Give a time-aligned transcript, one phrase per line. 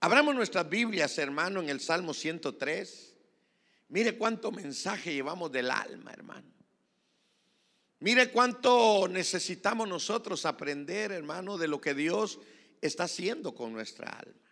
[0.00, 3.16] Abramos nuestras Biblias, hermano, en el Salmo 103.
[3.90, 6.50] Mire cuánto mensaje llevamos del alma, hermano.
[8.00, 12.40] Mire cuánto necesitamos nosotros aprender, hermano, de lo que Dios
[12.80, 14.50] está haciendo con nuestra alma.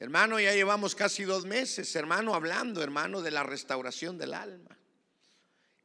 [0.00, 4.76] Hermano, ya llevamos casi dos meses, hermano, hablando, hermano, de la restauración del alma.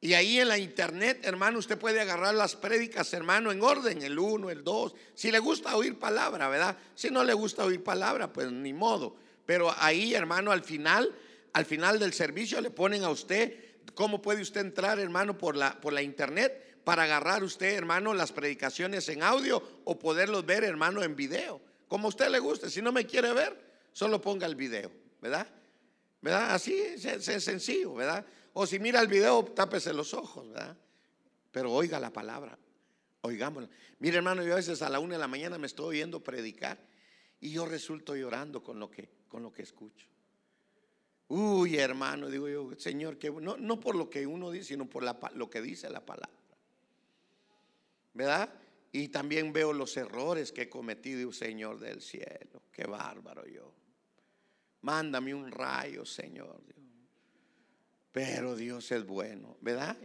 [0.02, 4.18] Y ahí en la internet, hermano, usted puede agarrar las prédicas, hermano, en orden, el
[4.18, 4.96] uno, el dos.
[5.14, 6.78] Si le gusta oír palabra, ¿verdad?
[6.96, 9.18] Si no le gusta oír palabra, pues ni modo.
[9.46, 11.14] Pero ahí, hermano, al final,
[11.52, 13.54] al final del servicio le ponen a usted
[13.94, 18.32] cómo puede usted entrar, hermano, por la, por la internet para agarrar usted, hermano, las
[18.32, 21.62] predicaciones en audio o poderlos ver, hermano, en video.
[21.90, 22.70] Como a usted le guste.
[22.70, 23.60] Si no me quiere ver,
[23.92, 25.46] solo ponga el video, ¿verdad?
[26.22, 26.54] ¿Verdad?
[26.54, 28.26] Así es sencillo, ¿verdad?
[28.54, 30.78] O si mira el video, tápese los ojos, ¿verdad?
[31.52, 32.58] Pero oiga la palabra,
[33.22, 33.70] oigámosla.
[34.00, 36.78] Mire, hermano, yo a veces a la una de la mañana me estoy oyendo predicar
[37.40, 40.08] y yo resulto llorando con lo que, con lo que escucho.
[41.28, 45.04] Uy, hermano, digo yo, Señor, que no, no por lo que uno dice, sino por
[45.36, 46.34] lo que dice la palabra.
[48.14, 48.54] ¿Verdad?
[48.92, 52.64] Y también veo los errores que he cometido, Señor del cielo.
[52.72, 53.72] Qué bárbaro yo.
[54.82, 56.62] Mándame un rayo, Señor.
[58.12, 59.98] Pero Dios es bueno, ¿verdad?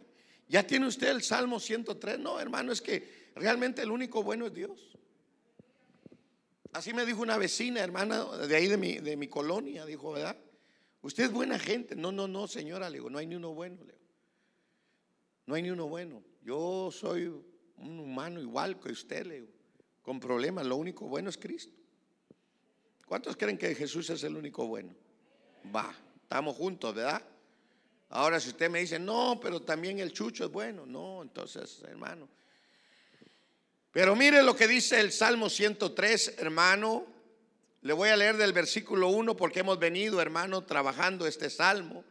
[0.48, 2.18] ¿Ya tiene usted el Salmo 103?
[2.18, 4.98] No, hermano, es que realmente el único bueno es Dios.
[6.72, 10.36] Así me dijo una vecina, hermana, de ahí de mi, de mi colonia, dijo, ¿verdad?
[11.02, 11.94] Usted es buena gente.
[11.94, 13.94] No, no, no, señora, le digo, no hay ni uno bueno, le.
[15.46, 16.22] No hay ni uno bueno.
[16.42, 19.44] Yo soy un humano igual que usted,
[20.02, 20.66] con problemas.
[20.66, 21.76] Lo único bueno es Cristo.
[23.06, 24.94] ¿Cuántos creen que Jesús es el único bueno?
[25.74, 27.22] Va, estamos juntos, ¿verdad?
[28.14, 32.28] Ahora, si usted me dice, no, pero también el chucho es bueno, no, entonces, hermano.
[33.90, 37.06] Pero mire lo que dice el Salmo 103, hermano.
[37.82, 42.04] Le voy a leer del versículo 1 porque hemos venido, hermano, trabajando este salmo.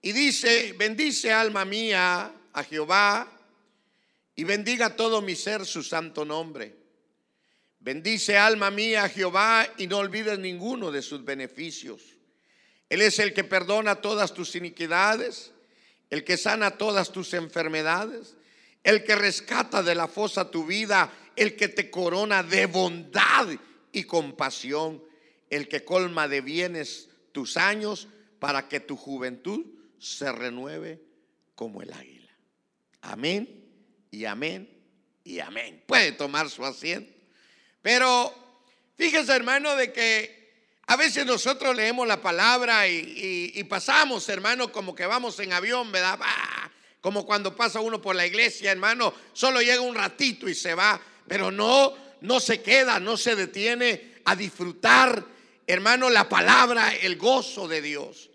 [0.00, 3.30] Y dice, bendice alma mía a Jehová
[4.34, 6.74] y bendiga todo mi ser su santo nombre.
[7.80, 12.17] Bendice alma mía a Jehová y no olvides ninguno de sus beneficios
[12.88, 15.52] él es el que perdona todas tus iniquidades,
[16.10, 18.36] el que sana todas tus enfermedades,
[18.82, 23.48] el que rescata de la fosa tu vida, el que te corona de bondad
[23.92, 25.02] y compasión,
[25.50, 29.66] el que colma de bienes tus años para que tu juventud
[29.98, 31.02] se renueve
[31.54, 32.32] como el águila.
[33.02, 33.66] Amén
[34.10, 34.68] y amén
[35.24, 35.82] y amén.
[35.86, 37.12] Puede tomar su asiento.
[37.82, 38.32] Pero
[38.96, 40.37] fíjese hermano de que
[40.90, 46.18] a veces nosotros leemos la palabra y, pasamos, hermano, como que vamos en avión, ¿verdad?
[47.02, 50.98] como cuando pasa uno por la iglesia, hermano, solo llega un ratito y se va,
[51.26, 55.26] pero no, no se queda, no se detiene a disfrutar,
[55.66, 58.30] hermano, la palabra, el gozo de Dios.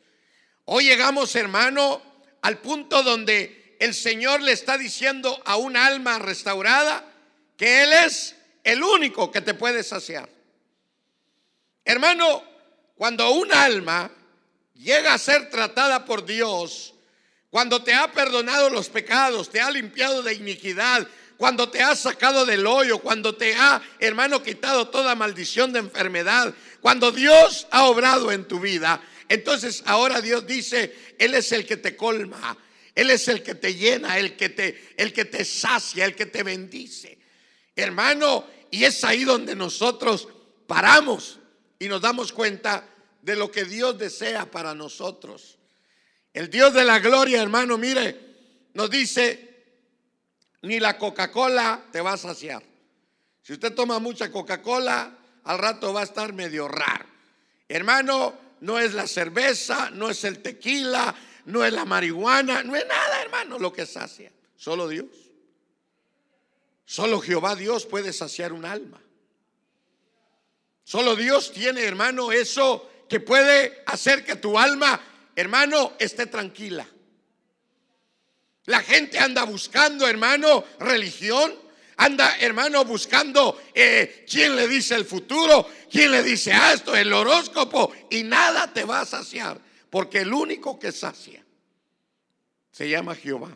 [0.66, 2.03] Hoy llegamos, hermano,
[2.44, 7.03] al punto donde el Señor le está diciendo a un alma restaurada
[7.58, 10.30] que Él es el único que te puede saciar.
[11.85, 12.44] Hermano,
[12.95, 14.09] cuando un alma
[14.73, 16.94] llega a ser tratada por Dios,
[17.49, 21.07] cuando te ha perdonado los pecados, te ha limpiado de iniquidad,
[21.38, 26.53] cuando te ha sacado del hoyo, cuando te ha, hermano, quitado toda maldición de enfermedad,
[26.81, 31.77] cuando Dios ha obrado en tu vida, entonces ahora Dios dice, Él es el que
[31.77, 32.57] te colma,
[32.95, 36.27] Él es el que te llena, el que te, el que te sacia, el que
[36.27, 37.17] te bendice.
[37.75, 40.27] Hermano, y es ahí donde nosotros
[40.67, 41.39] paramos
[41.79, 42.88] y nos damos cuenta
[43.22, 45.57] de lo que Dios desea para nosotros.
[46.34, 48.19] El Dios de la gloria, hermano, mire,
[48.73, 49.66] nos dice,
[50.63, 52.63] ni la Coca-Cola te va a saciar.
[53.41, 57.06] Si usted toma mucha Coca-Cola, al rato va a estar medio raro.
[57.67, 61.13] Hermano, no es la cerveza, no es el tequila,
[61.45, 64.31] no es la marihuana, no es nada, hermano, lo que sacia.
[64.56, 65.07] Solo Dios.
[66.85, 69.03] Solo Jehová Dios puede saciar un alma.
[70.83, 75.00] Solo Dios tiene, hermano, eso que puede hacer que tu alma,
[75.35, 76.88] hermano, esté tranquila.
[78.65, 81.62] La gente anda buscando, hermano, religión.
[81.95, 87.13] Anda, hermano, buscando eh, quién le dice el futuro, quién le dice ah, esto, el
[87.13, 91.45] horóscopo, y nada te va a saciar, porque el único que sacia
[92.71, 93.56] se llama Jehová.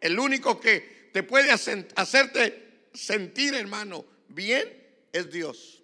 [0.00, 4.68] El único que te puede hacerte sentir, hermano, bien
[5.12, 5.79] es Dios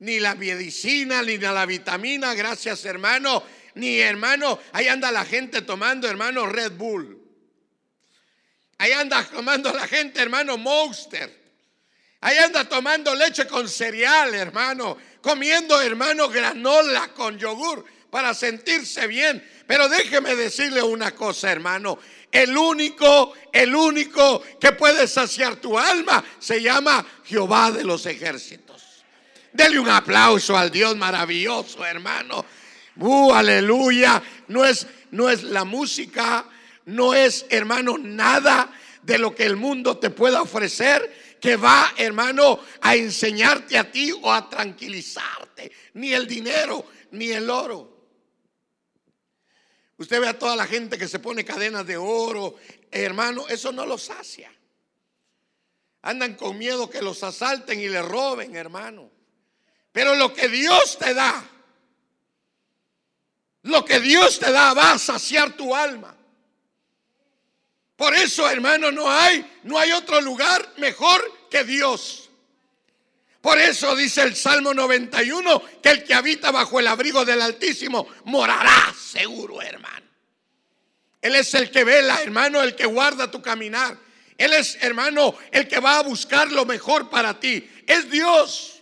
[0.00, 3.42] ni la medicina, ni la vitamina, gracias hermano,
[3.74, 7.18] ni hermano, ahí anda la gente tomando hermano Red Bull.
[8.78, 11.38] Ahí anda tomando la gente hermano Monster.
[12.22, 14.96] Ahí anda tomando leche con cereal, hermano.
[15.22, 19.42] Comiendo, hermano, granola con yogur para sentirse bien.
[19.66, 21.98] Pero déjeme decirle una cosa, hermano.
[22.30, 28.89] El único, el único que puede saciar tu alma se llama Jehová de los ejércitos.
[29.52, 32.44] Dele un aplauso al Dios maravilloso, hermano.
[32.96, 34.22] Uh, aleluya.
[34.48, 36.46] No es, no es la música,
[36.86, 42.60] no es, hermano, nada de lo que el mundo te pueda ofrecer que va, hermano,
[42.82, 45.72] a enseñarte a ti o a tranquilizarte.
[45.94, 47.98] Ni el dinero, ni el oro.
[49.96, 52.56] Usted ve a toda la gente que se pone cadenas de oro,
[52.90, 54.50] hermano, eso no los sacia.
[56.02, 59.10] Andan con miedo que los asalten y le roben, hermano.
[59.92, 61.44] Pero lo que Dios te da,
[63.62, 66.16] lo que Dios te da va a saciar tu alma.
[67.96, 72.30] Por eso, hermano, no hay, no hay otro lugar mejor que Dios.
[73.40, 78.06] Por eso dice el Salmo 91 que el que habita bajo el abrigo del Altísimo
[78.24, 80.06] morará seguro, hermano.
[81.20, 83.98] Él es el que vela, hermano, el que guarda tu caminar.
[84.38, 87.70] Él es, hermano, el que va a buscar lo mejor para ti.
[87.86, 88.79] Es Dios.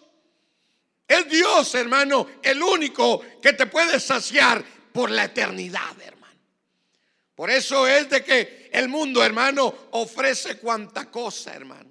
[1.08, 4.62] Es Dios, hermano, el único que te puede saciar
[4.92, 6.18] por la eternidad, hermano.
[7.34, 11.88] Por eso es de que el mundo, hermano, ofrece cuanta cosa, hermano.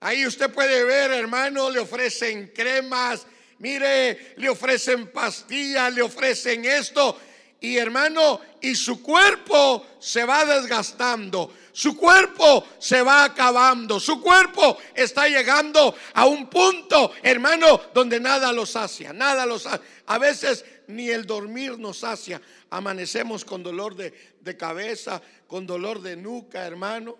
[0.00, 3.26] Ahí usted puede ver, hermano, le ofrecen cremas,
[3.58, 7.18] mire, le ofrecen pastillas, le ofrecen esto.
[7.60, 14.78] Y hermano, y su cuerpo se va desgastando, su cuerpo se va acabando, su cuerpo
[14.92, 19.86] está llegando a un punto, hermano, donde nada lo sacia, nada lo sacia.
[20.06, 22.42] A veces ni el dormir nos sacia.
[22.70, 27.16] Amanecemos con dolor de, de cabeza, con dolor de nuca, hermano.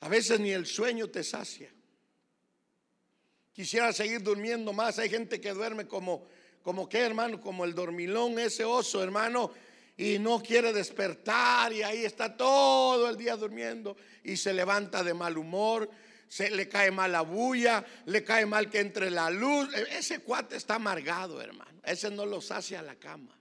[0.00, 1.72] A veces ni el sueño te sacia.
[3.54, 4.98] Quisiera seguir durmiendo más.
[4.98, 6.26] Hay gente que duerme como,
[6.62, 9.52] como que, hermano, como el dormilón, ese oso, hermano,
[9.96, 15.14] y no quiere despertar y ahí está todo el día durmiendo y se levanta de
[15.14, 15.90] mal humor,
[16.28, 19.68] se le cae mal la bulla, le cae mal que entre la luz.
[19.74, 21.80] E, ese cuate está amargado, hermano.
[21.84, 23.36] Ese no lo sacia a la cama.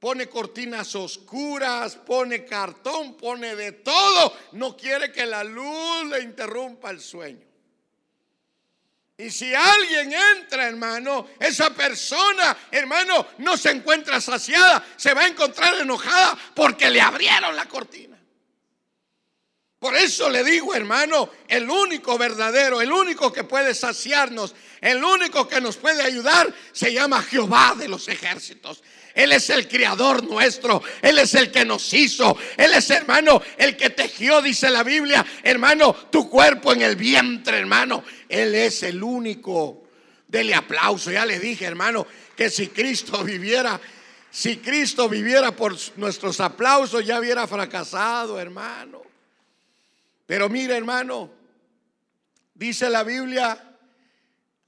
[0.00, 4.32] Pone cortinas oscuras, pone cartón, pone de todo.
[4.52, 7.49] No quiere que la luz le interrumpa el sueño.
[9.20, 15.28] Y si alguien entra, hermano, esa persona, hermano, no se encuentra saciada, se va a
[15.28, 18.18] encontrar enojada porque le abrieron la cortina.
[19.78, 25.46] Por eso le digo, hermano, el único verdadero, el único que puede saciarnos, el único
[25.46, 28.82] que nos puede ayudar, se llama Jehová de los ejércitos.
[29.14, 30.82] Él es el creador nuestro.
[31.02, 32.36] Él es el que nos hizo.
[32.56, 37.58] Él es, hermano, el que tejió, dice la Biblia, hermano, tu cuerpo en el vientre,
[37.58, 38.04] hermano.
[38.28, 39.84] Él es el único.
[40.26, 41.10] Dele aplauso.
[41.10, 43.80] Ya le dije, hermano, que si Cristo viviera,
[44.30, 49.02] si Cristo viviera por nuestros aplausos, ya hubiera fracasado, hermano.
[50.26, 51.28] Pero mire, hermano,
[52.54, 53.76] dice la Biblia,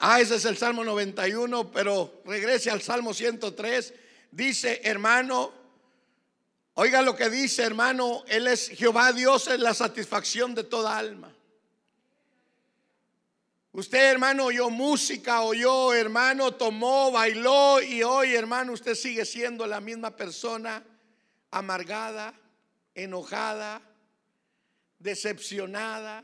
[0.01, 3.95] ah, ese es el Salmo 91, pero regrese al Salmo 103,
[4.33, 5.53] dice, hermano,
[6.75, 11.33] oiga lo que dice, hermano, Él es Jehová Dios, es la satisfacción de toda alma.
[13.75, 19.81] Usted, hermano, oyó música, oyó, hermano, tomó, bailó y hoy, hermano, usted sigue siendo la
[19.81, 20.85] misma persona,
[21.51, 22.35] amargada,
[22.95, 23.81] enojada,
[24.99, 26.23] decepcionada,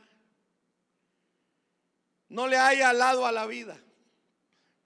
[2.29, 3.79] no le haya lado a la vida.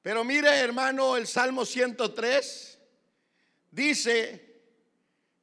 [0.02, 2.71] Pero mire, hermano, el Salmo 103
[3.72, 4.60] dice,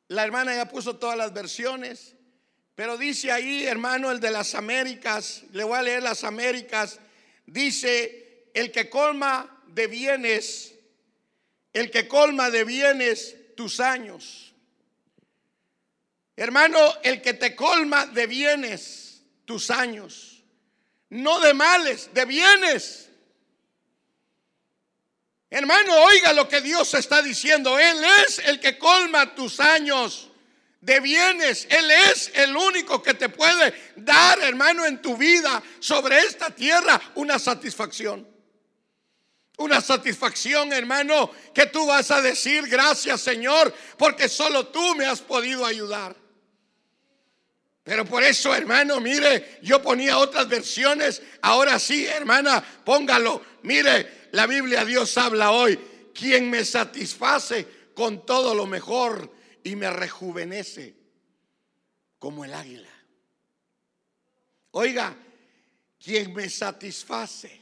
[0.07, 2.15] la hermana ya puso todas las versiones,
[2.75, 6.99] pero dice ahí, hermano, el de las Américas, le voy a leer las Américas,
[7.45, 10.73] dice, el que colma de bienes,
[11.73, 14.49] el que colma de bienes tus años
[16.39, 20.41] Hermano, el que te colma de bienes tus años,
[21.09, 23.08] no de males, de bienes.
[25.51, 27.79] Hermano, oiga lo que Dios está diciendo.
[27.79, 30.29] Él es el que colma tus años
[30.81, 31.67] de bienes.
[31.69, 37.01] Él es el único que te puede dar, hermano, en tu vida sobre esta tierra
[37.15, 38.27] una satisfacción.
[39.57, 45.19] Una satisfacción, hermano, que tú vas a decir gracias, Señor, porque solo tú me has
[45.19, 46.15] podido ayudar.
[47.83, 51.21] Pero por eso, hermano, mire, yo ponía otras versiones.
[51.41, 53.41] Ahora sí, hermana, póngalo.
[53.63, 55.79] Mire, la Biblia Dios habla hoy.
[56.13, 59.33] Quien me satisface con todo lo mejor
[59.63, 60.95] y me rejuvenece
[62.19, 62.89] como el águila.
[64.71, 65.15] Oiga,
[66.03, 67.59] quien me satisface.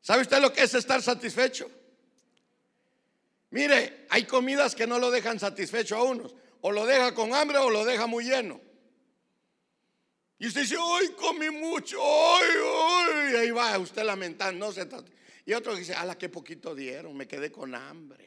[0.00, 1.70] ¿Sabe usted lo que es estar satisfecho?
[3.50, 6.34] Mire, hay comidas que no lo dejan satisfecho a unos.
[6.66, 8.58] O lo deja con hambre o lo deja muy lleno.
[10.38, 11.98] Y usted dice, ¡ay, comí mucho!
[12.02, 13.32] ¡ay, ay!
[13.32, 14.66] Y ahí va usted lamentando.
[14.66, 14.88] No se
[15.44, 17.14] y otro dice, ¡ala, qué poquito dieron!
[17.14, 18.26] Me quedé con hambre.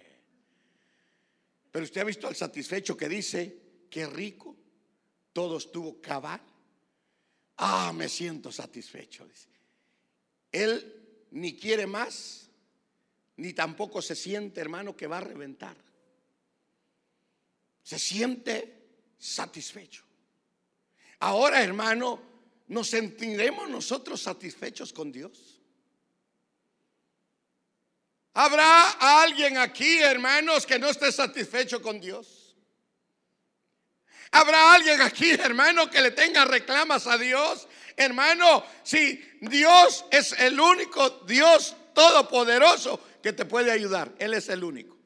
[1.72, 4.56] Pero usted ha visto al satisfecho que dice, ¡qué rico!
[5.34, 6.42] Todo estuvo cabal.
[7.58, 9.26] Ah, me siento satisfecho.
[9.26, 9.50] Dice.
[10.52, 12.52] Él ni quiere más,
[13.38, 15.87] ni tampoco se siente, hermano, que va a reventar.
[17.88, 20.04] Se siente satisfecho.
[21.20, 22.22] Ahora, hermano,
[22.68, 25.62] ¿nos sentiremos nosotros satisfechos con Dios?
[28.34, 32.58] ¿Habrá alguien aquí, hermanos, que no esté satisfecho con Dios?
[34.32, 37.70] ¿Habrá alguien aquí, hermano, que le tenga reclamas a Dios?
[37.96, 44.66] Hermano, si Dios es el único Dios todopoderoso que te puede ayudar, Él es el
[44.66, 44.97] único.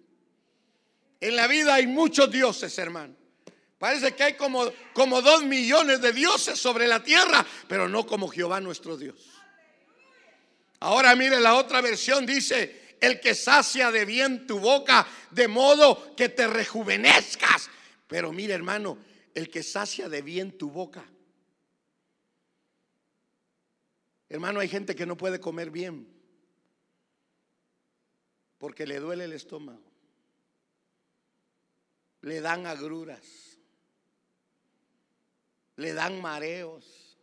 [1.22, 3.16] En la vida hay muchos dioses, hermano.
[3.78, 8.28] Parece que hay como, como dos millones de dioses sobre la tierra, pero no como
[8.28, 9.30] Jehová nuestro Dios.
[10.80, 16.16] Ahora mire, la otra versión dice, el que sacia de bien tu boca, de modo
[16.16, 17.70] que te rejuvenezcas.
[18.08, 18.98] Pero mire, hermano,
[19.36, 21.06] el que sacia de bien tu boca.
[24.28, 26.08] Hermano, hay gente que no puede comer bien
[28.58, 29.91] porque le duele el estómago.
[32.22, 33.58] Le dan agruras.
[35.78, 37.18] Le dan mareos.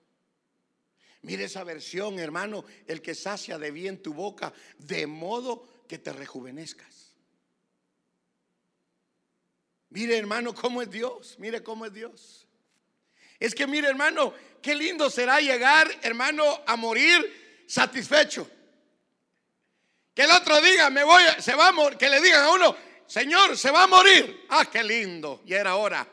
[1.23, 6.12] Mire esa versión, hermano, el que sacia de bien tu boca, de modo que te
[6.12, 7.12] rejuvenezcas.
[9.90, 11.37] Mire, hermano, cómo es Dios.
[11.38, 12.47] Mire cómo es Dios.
[13.38, 18.49] Es que, mire, hermano, qué lindo será llegar, hermano, a morir satisfecho.
[20.14, 22.76] Que el otro diga, me voy, se va a morir, que le digan a uno,
[23.09, 24.47] Señor, se va a morir.
[24.50, 25.43] Ah, qué lindo.
[25.47, 26.07] Y era hora.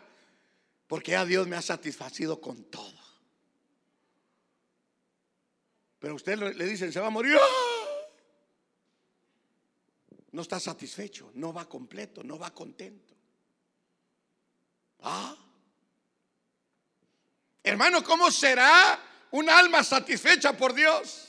[0.88, 2.96] Porque a Dios me ha satisfacido con todo.
[6.00, 7.38] Pero usted le dicen, se va a morir.
[7.40, 7.75] ¡Ah!
[10.32, 13.14] No está satisfecho, no va completo, no va contento.
[15.02, 15.36] Ah.
[17.64, 19.00] Hermano, ¿cómo será
[19.32, 21.25] un alma satisfecha por Dios?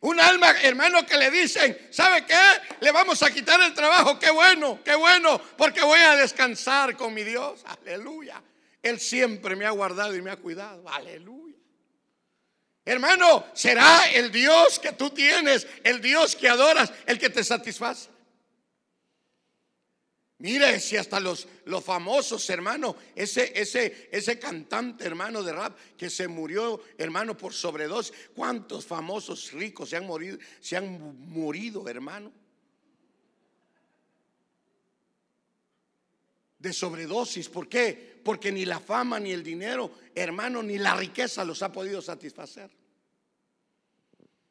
[0.00, 2.38] Un alma, hermano, que le dicen, ¿sabe qué?
[2.80, 4.18] Le vamos a quitar el trabajo.
[4.18, 7.64] Qué bueno, qué bueno, porque voy a descansar con mi Dios.
[7.64, 8.40] Aleluya.
[8.80, 10.88] Él siempre me ha guardado y me ha cuidado.
[10.88, 11.56] Aleluya.
[12.84, 18.08] Hermano, será el Dios que tú tienes, el Dios que adoras, el que te satisface.
[20.40, 26.08] Mire, si hasta los, los famosos, hermano, ese, ese, ese cantante, hermano de rap, que
[26.08, 28.14] se murió, hermano, por sobredosis.
[28.36, 32.32] ¿Cuántos famosos ricos se han morido, se han morido, hermano?
[36.60, 37.48] De sobredosis.
[37.48, 38.20] ¿Por qué?
[38.22, 42.70] Porque ni la fama, ni el dinero, hermano, ni la riqueza los ha podido satisfacer.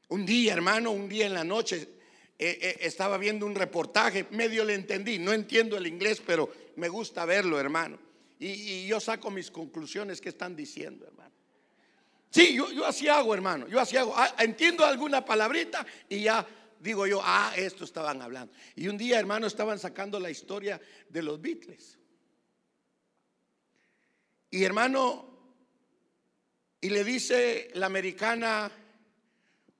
[0.09, 1.96] Un día, hermano, un día en la noche,
[2.39, 6.87] eh, eh, estaba viendo un reportaje, medio le entendí, no entiendo el inglés, pero me
[6.87, 7.97] gusta verlo, hermano.
[8.39, 11.31] Y, yo saco mis conclusiones que están diciendo, hermano.
[12.29, 14.13] Sí, yo, yo así hago, hermano, yo así hago.
[14.15, 16.45] Ah, entiendo alguna palabrita y ya
[16.79, 18.53] digo yo, ah, esto estaban hablando.
[18.75, 20.79] Y un día, hermano, estaban sacando la historia
[21.09, 21.97] de los Beatles.
[24.51, 25.27] Y hermano,
[26.79, 28.71] y le dice la americana,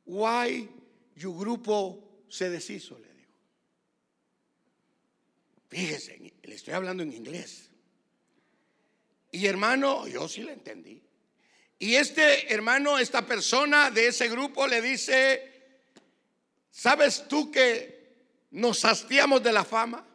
[0.06, 0.68] why
[1.16, 3.34] you grupo se deshizo, le digo.
[5.70, 7.70] Fíjese, le estoy hablando en inglés.
[9.32, 11.02] Y hermano, yo sí le entendí.
[11.80, 15.54] Y este hermano, esta persona de ese grupo le dice,
[16.72, 18.16] ¿sabes tú que
[18.52, 20.06] nos hastiamos de la fama?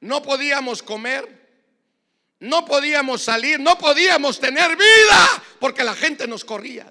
[0.00, 1.44] No podíamos comer,
[2.40, 6.90] no podíamos salir, no podíamos tener vida porque la gente nos corría.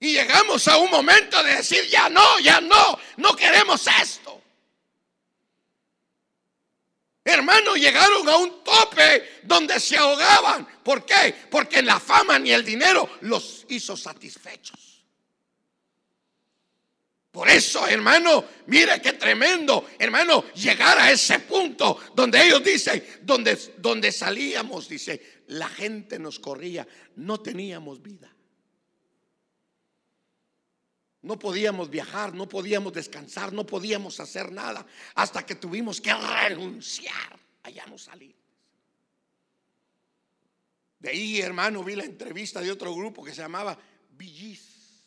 [0.00, 4.40] Y llegamos a un momento de decir, ya no, ya no, no queremos esto.
[7.22, 10.66] Hermanos, llegaron a un tope donde se ahogaban.
[10.82, 11.34] ¿Por qué?
[11.50, 15.04] Porque la fama ni el dinero los hizo satisfechos.
[17.30, 23.56] Por eso, hermano, mire qué tremendo, hermano, llegar a ese punto donde ellos dicen, donde,
[23.76, 28.34] donde salíamos, dice, la gente nos corría, no teníamos vida.
[31.22, 37.38] No podíamos viajar, no podíamos descansar, no podíamos hacer nada hasta que tuvimos que renunciar.
[37.62, 38.34] Allá no salir.
[40.98, 43.78] De ahí, hermano, vi la entrevista de otro grupo que se llamaba
[44.12, 45.04] Villis.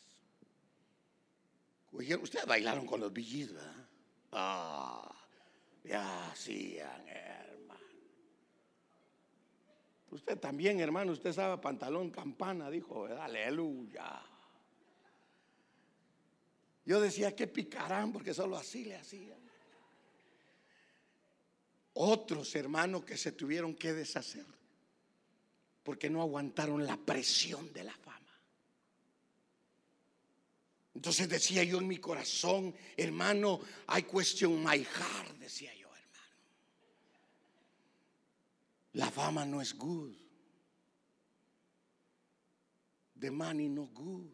[1.92, 3.86] Ustedes bailaron con los Villis, ¿verdad?
[4.32, 5.14] Ah,
[5.84, 7.80] ya hacían, hermano.
[10.10, 13.24] Usted también, hermano, usted sabe pantalón campana, dijo, ¿verdad?
[13.24, 14.22] Aleluya.
[16.84, 19.38] Yo decía, que picarán, porque solo así le hacían.
[21.94, 24.44] Otros hermanos que se tuvieron que deshacer
[25.84, 28.18] porque no aguantaron la presión de la fama.
[30.94, 33.60] Entonces decía yo en mi corazón, hermano,
[33.94, 36.34] I question my heart, decía yo, hermano.
[38.94, 40.14] La fama no es good.
[43.20, 44.30] The money no good.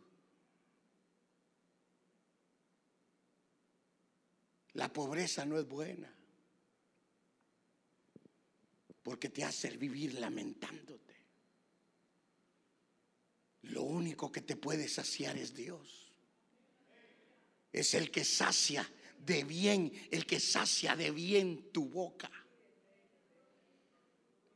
[4.81, 6.11] La pobreza no es buena.
[9.03, 11.17] Porque te hace vivir lamentándote.
[13.65, 16.11] Lo único que te puede saciar es Dios.
[17.71, 22.31] Es el que sacia de bien, el que sacia de bien tu boca.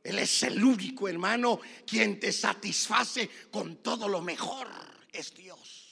[0.01, 4.67] Él es el único hermano quien te satisface con todo lo mejor.
[5.13, 5.84] Es Dios.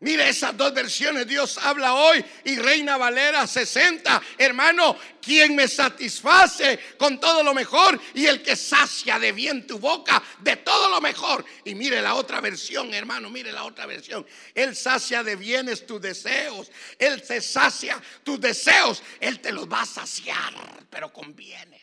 [0.00, 6.78] Mire esas dos versiones, Dios habla hoy y Reina Valera 60, hermano, quien me satisface
[6.96, 11.00] con todo lo mejor y el que sacia de bien tu boca de todo lo
[11.00, 11.44] mejor.
[11.64, 14.24] Y mire la otra versión, hermano, mire la otra versión.
[14.54, 19.82] Él sacia de bienes tus deseos, Él te sacia tus deseos, Él te los va
[19.82, 20.54] a saciar,
[20.88, 21.82] pero con bienes.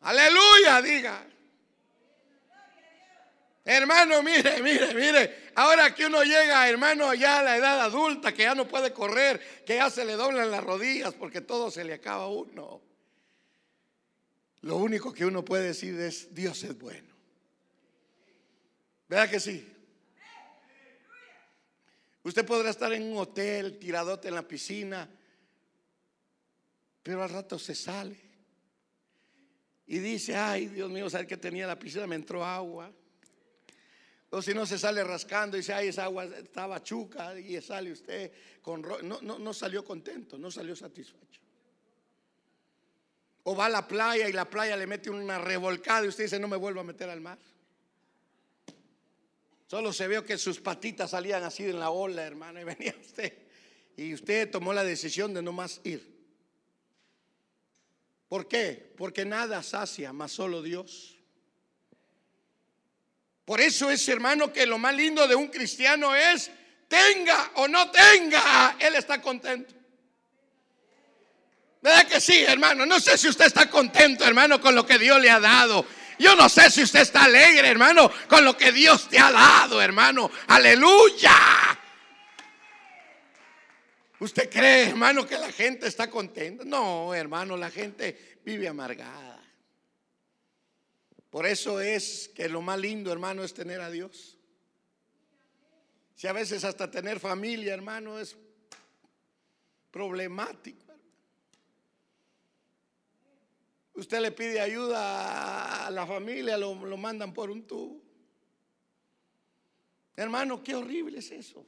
[0.00, 1.31] Aleluya, diga.
[3.64, 5.52] Hermano, mire, mire, mire.
[5.54, 9.64] Ahora que uno llega, hermano, ya a la edad adulta, que ya no puede correr,
[9.64, 12.82] que ya se le doblan las rodillas porque todo se le acaba a uno.
[14.62, 17.12] Lo único que uno puede decir es, Dios es bueno.
[19.08, 19.68] ¿Verdad que sí?
[22.24, 25.08] Usted podrá estar en un hotel, tiradote en la piscina,
[27.02, 28.16] pero al rato se sale
[29.86, 32.06] y dice, ay, Dios mío, ¿sabes que tenía la piscina?
[32.06, 32.92] Me entró agua.
[34.34, 37.92] O si no se sale rascando y dice, ay, esa agua estaba chuca y sale
[37.92, 38.80] usted con...
[38.80, 41.42] No, no, no salió contento, no salió satisfecho.
[43.42, 46.38] O va a la playa y la playa le mete una revolcada y usted dice,
[46.38, 47.38] no me vuelvo a meter al mar.
[49.66, 53.36] Solo se vio que sus patitas salían así en la ola, hermano, y venía usted.
[53.98, 56.10] Y usted tomó la decisión de no más ir.
[58.28, 58.94] ¿Por qué?
[58.96, 61.21] Porque nada sacia, más solo Dios.
[63.44, 66.50] Por eso es, hermano, que lo más lindo de un cristiano es,
[66.88, 69.74] tenga o no tenga, él está contento.
[71.80, 72.86] ¿Verdad que sí, hermano?
[72.86, 75.84] No sé si usted está contento, hermano, con lo que Dios le ha dado.
[76.18, 79.82] Yo no sé si usted está alegre, hermano, con lo que Dios te ha dado,
[79.82, 80.30] hermano.
[80.46, 81.34] Aleluya.
[84.20, 86.62] ¿Usted cree, hermano, que la gente está contenta?
[86.64, 89.31] No, hermano, la gente vive amargada.
[91.32, 94.36] Por eso es que lo más lindo, hermano, es tener a Dios.
[96.14, 98.36] Si a veces hasta tener familia, hermano, es
[99.90, 100.92] problemático.
[103.94, 108.02] Usted le pide ayuda a la familia, lo, lo mandan por un tubo.
[110.14, 111.64] Hermano, qué horrible es eso.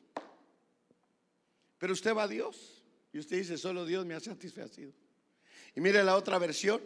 [1.79, 4.93] Pero usted va a Dios y usted dice, solo Dios me ha satisfacido.
[5.75, 6.83] Y mire la otra versión.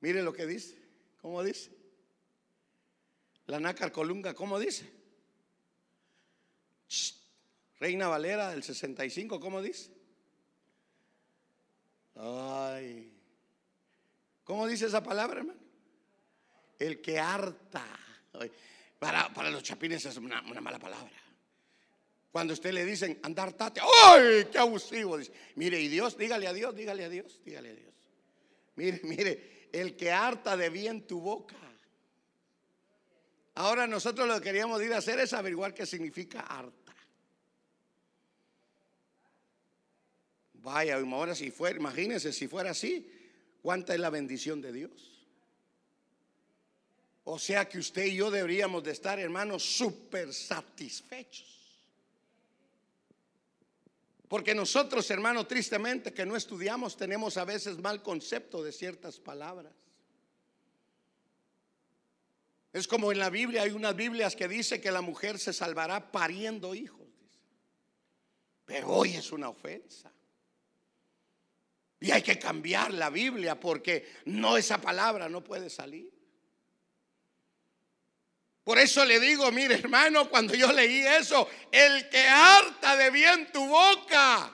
[0.00, 0.81] Mire lo que dice.
[1.22, 1.70] ¿Cómo dice?
[3.46, 4.90] La nácar colunga, ¿cómo dice?
[7.78, 9.90] Reina Valera del 65, ¿cómo dice?
[12.16, 13.12] Ay.
[14.44, 15.60] ¿Cómo dice esa palabra, hermano?
[16.78, 17.84] El que harta.
[18.98, 21.10] Para, para los chapines es una, mala palabra.
[22.32, 24.46] Cuando usted le dicen andar tate, ¡ay!
[24.50, 25.18] ¡Qué abusivo!
[25.18, 27.94] Dice, mire, y Dios, dígale a Dios, dígale a Dios, dígale a Dios.
[28.76, 31.56] Mire, mire, el que harta de bien tu boca.
[33.54, 36.94] Ahora nosotros lo que queríamos ir a hacer es averiguar qué significa harta.
[40.54, 43.10] Vaya, ahora si fuera, imagínense si fuera así,
[43.60, 45.26] cuánta es la bendición de Dios.
[47.24, 51.61] O sea que usted y yo deberíamos de estar, hermanos, súper satisfechos.
[54.32, 59.74] Porque nosotros, hermano, tristemente que no estudiamos, tenemos a veces mal concepto de ciertas palabras.
[62.72, 66.10] Es como en la Biblia, hay unas Biblias que dice que la mujer se salvará
[66.10, 67.06] pariendo hijos.
[68.64, 70.10] Pero hoy es una ofensa.
[72.00, 76.10] Y hay que cambiar la Biblia porque no esa palabra no puede salir.
[78.64, 83.50] Por eso le digo, mire hermano, cuando yo leí eso, el que harta de bien
[83.52, 84.52] tu boca,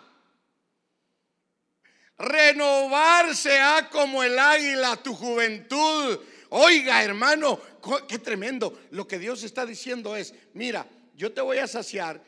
[2.17, 6.19] renovarse ha como el águila tu juventud.
[6.51, 7.61] Oiga hermano,
[8.09, 8.87] qué tremendo.
[8.93, 12.23] Lo que Dios está diciendo es, mira, yo te voy a saciar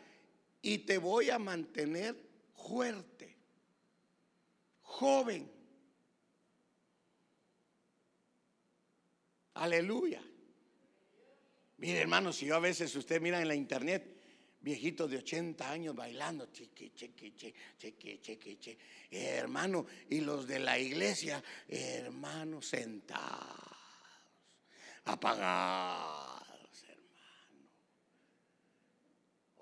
[0.61, 2.15] y te voy a mantener
[2.55, 3.39] fuerte,
[4.83, 5.51] joven.
[9.55, 10.23] Aleluya.
[11.81, 14.21] Mire, hermano, si yo a veces usted mira en la internet
[14.61, 18.79] viejitos de 80 años bailando, cheque, cheque, cheque, cheque, cheque, cheque,
[19.11, 23.79] hermano, y los de la iglesia, hermano, sentados,
[25.07, 27.71] apagados, hermano.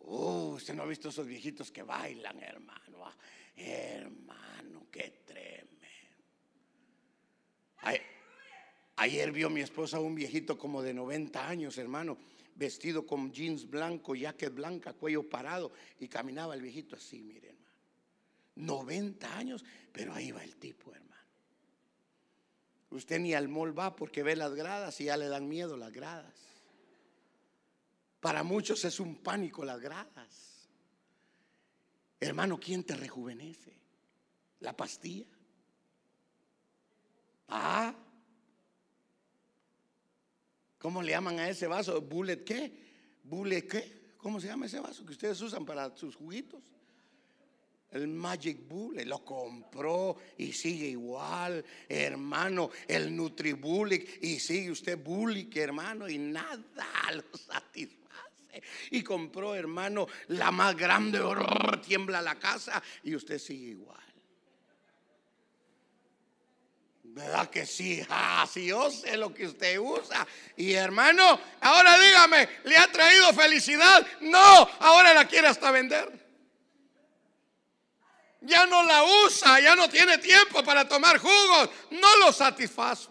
[0.01, 3.07] Uh, usted no ha visto esos viejitos que bailan, hermano.
[3.07, 3.17] Ah,
[3.55, 5.69] hermano, qué tremendo.
[8.99, 12.19] Ayer vio mi esposa un viejito como de 90 años, hermano,
[12.57, 17.77] vestido con jeans blanco, jacket blanca, cuello parado, y caminaba el viejito así, mire, hermano.
[18.57, 21.09] 90 años, pero ahí va el tipo, hermano.
[22.91, 25.93] Usted ni al mall va porque ve las gradas y ya le dan miedo las
[25.93, 26.35] gradas.
[28.19, 30.69] Para muchos es un pánico las gradas.
[32.19, 33.79] Hermano, ¿quién te rejuvenece?
[34.59, 35.29] ¿La pastilla?
[37.47, 37.95] Ah,
[40.79, 42.01] ¿Cómo le llaman a ese vaso?
[42.01, 42.73] ¿Bullet qué?
[43.25, 44.15] ¿Bullet qué?
[44.19, 46.63] ¿Cómo se llama ese vaso que ustedes usan para sus juguitos?
[47.91, 52.71] El Magic Bullet lo compró y sigue igual, hermano.
[52.87, 56.63] El Nutribullet y sigue usted Bullet, hermano, y nada
[57.13, 57.99] lo satisface.
[58.91, 61.21] Y compró, hermano, la más grande,
[61.87, 64.08] tiembla la casa y usted sigue igual.
[67.19, 68.01] ¿Verdad que sí?
[68.11, 70.27] Ah, sí, yo sé lo que usted usa.
[70.57, 74.07] Y hermano, ahora dígame, ¿le ha traído felicidad?
[74.21, 76.27] No, ahora la quiere hasta vender.
[78.41, 81.71] Ya no la usa, ya no tiene tiempo para tomar jugos.
[81.91, 83.09] No lo satisface.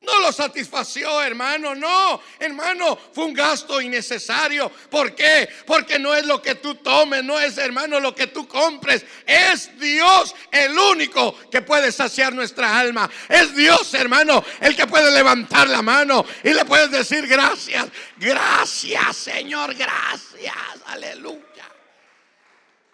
[0.00, 4.70] No lo satisfació, hermano, no, hermano, fue un gasto innecesario.
[4.88, 5.48] ¿Por qué?
[5.66, 9.04] Porque no es lo que tú tomes, no es, hermano, lo que tú compres.
[9.26, 13.10] Es Dios el único que puede saciar nuestra alma.
[13.28, 19.16] Es Dios, hermano, el que puede levantar la mano y le puedes decir gracias, gracias,
[19.16, 20.54] Señor, gracias,
[20.86, 21.68] aleluya.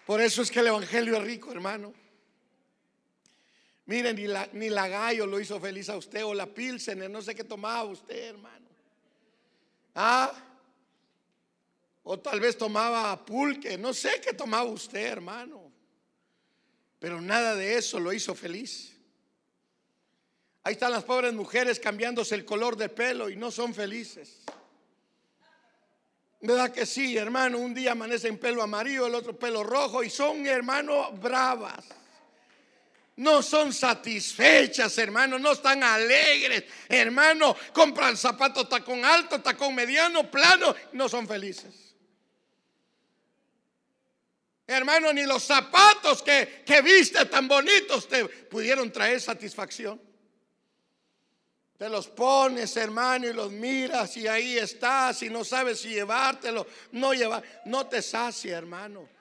[0.06, 1.92] Por eso es que el Evangelio es rico, hermano.
[3.86, 7.20] Miren, ni la, ni la gallo lo hizo feliz a usted, o la pilsener, no
[7.20, 8.66] sé qué tomaba usted, hermano.
[9.94, 10.32] Ah,
[12.02, 15.70] o tal vez tomaba pulque, no sé qué tomaba usted, hermano.
[16.98, 18.92] Pero nada de eso lo hizo feliz.
[20.62, 24.40] Ahí están las pobres mujeres cambiándose el color de pelo y no son felices.
[26.40, 27.58] ¿Verdad que sí, hermano?
[27.58, 31.84] Un día amanecen pelo amarillo, el otro pelo rojo y son, hermano, bravas
[33.16, 40.74] no son satisfechas, hermano, no están alegres, hermano, compran zapatos tacón alto, tacón mediano, plano,
[40.92, 41.94] no son felices.
[44.66, 50.00] Hermano, ni los zapatos que, que viste tan bonitos te pudieron traer satisfacción.
[51.76, 56.66] Te los pones, hermano, y los miras y ahí estás y no sabes si llevártelo,
[56.92, 59.13] no llevar, no te sacia, hermano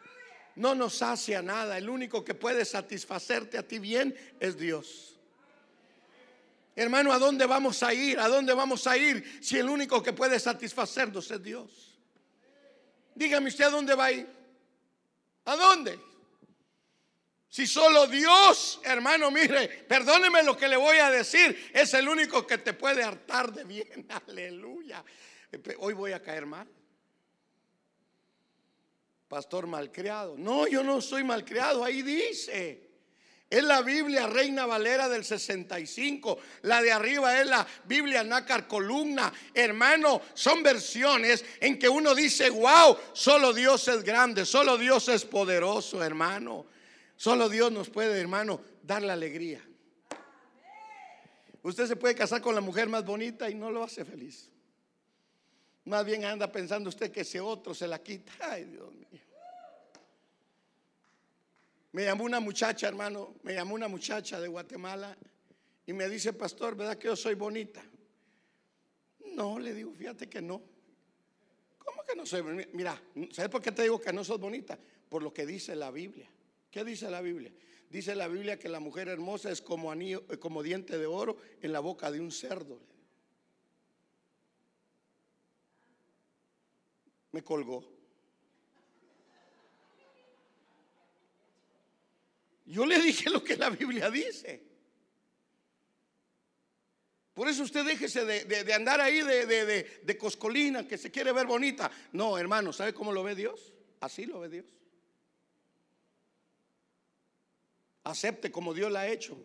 [0.55, 1.77] no nos sacia nada.
[1.77, 5.17] El único que puede satisfacerte a ti bien es Dios.
[6.75, 8.19] Hermano, ¿a dónde vamos a ir?
[8.19, 11.99] ¿A dónde vamos a ir si el único que puede satisfacernos es Dios?
[13.13, 14.27] Dígame usted a dónde va a ir.
[15.45, 15.99] ¿A dónde?
[17.47, 22.47] Si solo Dios, hermano, mire, perdóneme lo que le voy a decir, es el único
[22.47, 24.07] que te puede hartar de bien.
[24.27, 25.03] Aleluya.
[25.77, 26.67] Hoy voy a caer mal
[29.33, 30.35] pastor malcriado.
[30.37, 32.87] No, yo no soy malcriado, ahí dice.
[33.49, 36.37] Es la Biblia Reina Valera del 65.
[36.61, 39.33] La de arriba es la Biblia Nácar Columna.
[39.51, 45.25] Hermano, son versiones en que uno dice, wow, solo Dios es grande, solo Dios es
[45.25, 46.67] poderoso, hermano.
[47.15, 49.67] Solo Dios nos puede, hermano, dar la alegría.
[51.63, 54.52] Usted se puede casar con la mujer más bonita y no lo hace feliz.
[55.85, 58.31] Más bien anda pensando usted que ese otro se la quita.
[58.39, 59.07] Ay, Dios mío.
[61.91, 65.15] Me llamó una muchacha, hermano, me llamó una muchacha de Guatemala
[65.85, 67.83] y me dice, pastor, ¿verdad que yo soy bonita?
[69.35, 70.61] No, le digo, fíjate que no.
[71.77, 72.69] ¿Cómo que no soy bonita?
[72.73, 72.99] Mira,
[73.31, 74.79] ¿sabes por qué te digo que no sos bonita?
[75.07, 76.27] Por lo que dice la Biblia.
[76.71, 77.51] ¿Qué dice la Biblia?
[77.91, 81.37] Dice la Biblia que la mujer hermosa es como anillo, eh, como diente de oro
[81.61, 82.79] en la boca de un cerdo.
[87.33, 87.83] Me colgó.
[92.65, 94.63] Yo le dije lo que la Biblia dice.
[97.33, 99.45] Por eso usted déjese de, andar ahí de,
[100.03, 101.91] de, coscolina, que se quiere ver bonita.
[102.11, 103.73] No, hermano, ¿sabe cómo lo ve Dios?
[103.99, 104.65] Así lo ve Dios.
[108.03, 109.35] Acepte como Dios la ha hecho.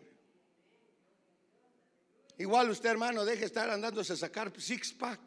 [2.37, 5.19] Igual usted, hermano, deje estar andándose a sacar six pack.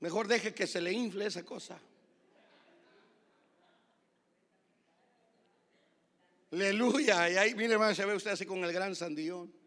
[0.00, 1.78] Mejor deje que se le infle esa cosa.
[6.52, 7.30] Aleluya.
[7.30, 9.60] Y ahí, mire, hermano, se ve usted así con el gran sandillón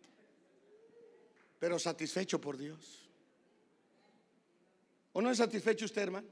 [1.63, 3.09] pero satisfecho por Dios.
[5.13, 6.27] ¿O no es satisfecho usted, hermano?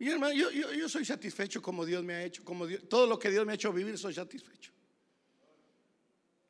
[0.00, 3.30] Y hermano, yo, yo, soy satisfecho como Dios me ha hecho, como todo lo que
[3.30, 4.72] Dios me ha hecho vivir, soy satisfecho.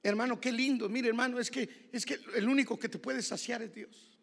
[0.03, 0.89] Hermano, qué lindo.
[0.89, 4.18] Mire, hermano, es que es que el único que te puede saciar es Dios.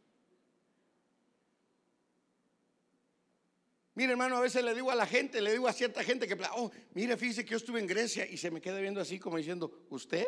[3.95, 6.37] Mire, hermano, a veces le digo a la gente, le digo a cierta gente que,
[6.53, 9.37] oh, mire, fíjese que yo estuve en Grecia y se me queda viendo así como
[9.37, 10.27] diciendo, ¿usted?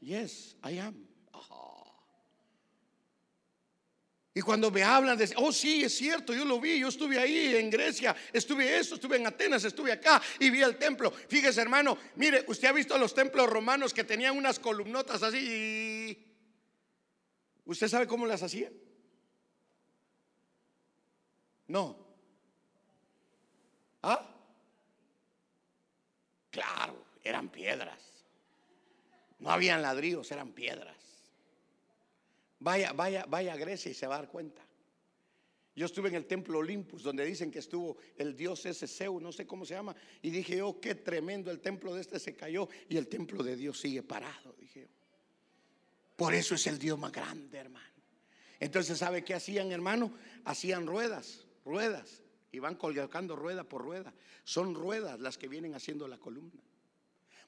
[0.00, 1.06] Yes, I am.
[4.32, 7.56] Y cuando me hablan de, oh sí, es cierto, yo lo vi, yo estuve ahí
[7.56, 11.10] en Grecia, estuve esto, estuve en Atenas, estuve acá y vi el templo.
[11.10, 16.22] Fíjese hermano, mire, usted ha visto los templos romanos que tenían unas columnotas así.
[17.64, 18.74] ¿Usted sabe cómo las hacían?
[21.68, 22.05] No.
[24.08, 24.24] ¿Ah?
[26.50, 27.98] Claro, eran piedras.
[29.40, 30.96] No habían ladrillos, eran piedras.
[32.60, 34.62] Vaya, vaya, vaya a Grecia y se va a dar cuenta.
[35.74, 39.32] Yo estuve en el templo Olympus, donde dicen que estuvo el dios ese Zeus, no
[39.32, 42.68] sé cómo se llama, y dije yo, qué tremendo, el templo de este se cayó
[42.88, 44.88] y el templo de Dios sigue parado, dije.
[46.14, 48.02] Por eso es el Dios más grande, hermano.
[48.60, 50.12] Entonces, ¿sabe qué hacían, hermano?
[50.44, 52.22] Hacían ruedas, ruedas,
[52.56, 54.14] y van colgando rueda por rueda.
[54.42, 56.62] Son ruedas las que vienen haciendo la columna.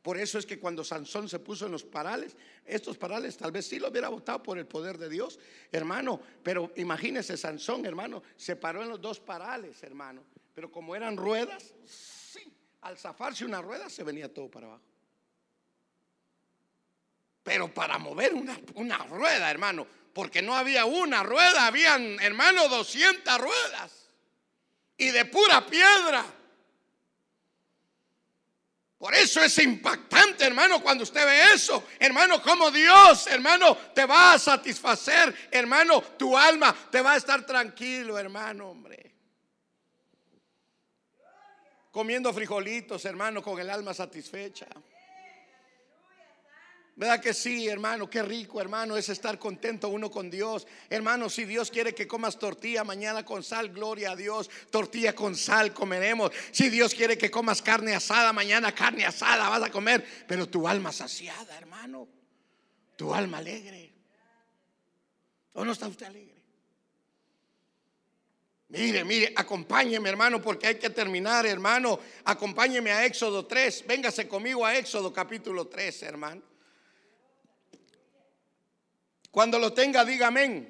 [0.02, 3.66] Por eso es que cuando Sansón se puso en los parales, estos parales tal vez
[3.66, 5.38] sí lo hubiera votado por el poder de Dios,
[5.72, 6.20] hermano.
[6.42, 10.22] Pero imagínese, Sansón, hermano, se paró en los dos parales, hermano.
[10.54, 14.84] Pero como eran ruedas, sí, al zafarse una rueda se venía todo para abajo.
[17.42, 23.38] Pero para mover una, una rueda, hermano, porque no había una rueda, habían, hermano, 200
[23.40, 24.07] ruedas.
[24.98, 26.24] Y de pura piedra.
[28.98, 31.84] Por eso es impactante, hermano, cuando usted ve eso.
[32.00, 35.48] Hermano, como Dios, hermano, te va a satisfacer.
[35.52, 39.14] Hermano, tu alma te va a estar tranquilo, hermano, hombre.
[41.92, 44.66] Comiendo frijolitos, hermano, con el alma satisfecha.
[46.98, 48.10] ¿Verdad que sí, hermano?
[48.10, 50.66] Qué rico, hermano, es estar contento uno con Dios.
[50.90, 54.50] Hermano, si Dios quiere que comas tortilla mañana con sal, gloria a Dios.
[54.68, 56.32] Tortilla con sal comeremos.
[56.50, 60.04] Si Dios quiere que comas carne asada, mañana carne asada vas a comer.
[60.26, 62.08] Pero tu alma saciada, hermano.
[62.96, 63.92] Tu alma alegre.
[65.52, 66.34] ¿O no está usted alegre?
[68.70, 72.00] Mire, mire, acompáñeme, hermano, porque hay que terminar, hermano.
[72.24, 73.86] Acompáñeme a Éxodo 3.
[73.86, 76.47] Véngase conmigo a Éxodo capítulo 3, hermano.
[79.38, 80.68] Cuando lo tenga, diga amén.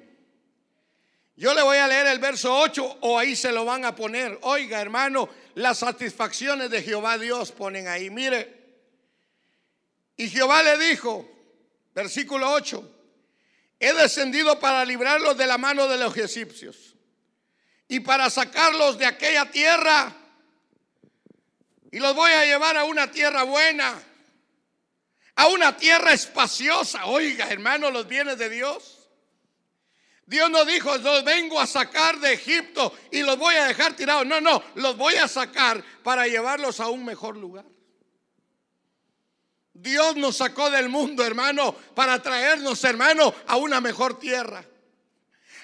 [1.35, 4.37] Yo le voy a leer el verso 8 o ahí se lo van a poner.
[4.43, 8.11] Oiga, hermano, las satisfacciones de Jehová Dios ponen ahí.
[8.11, 8.75] Mire.
[10.17, 11.27] Y Jehová le dijo,
[11.95, 12.95] versículo 8,
[13.79, 16.95] he descendido para librarlos de la mano de los egipcios
[17.87, 20.15] y para sacarlos de aquella tierra
[21.91, 23.99] y los voy a llevar a una tierra buena
[25.39, 27.05] a una tierra espaciosa.
[27.05, 29.07] Oiga, hermano, los bienes de Dios.
[30.25, 34.25] Dios no dijo, los vengo a sacar de Egipto y los voy a dejar tirados.
[34.27, 37.63] No, no, los voy a sacar para llevarlos a un mejor lugar.
[39.71, 44.65] Dios nos sacó del mundo, hermano, para traernos, hermano, a una mejor tierra,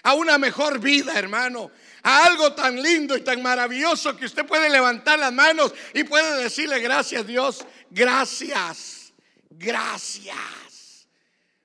[0.04, 1.70] a una mejor vida, hermano,
[2.02, 6.42] a algo tan lindo y tan maravilloso que usted puede levantar las manos y puede
[6.42, 9.05] decirle gracias, Dios, gracias.
[9.50, 11.08] Gracias.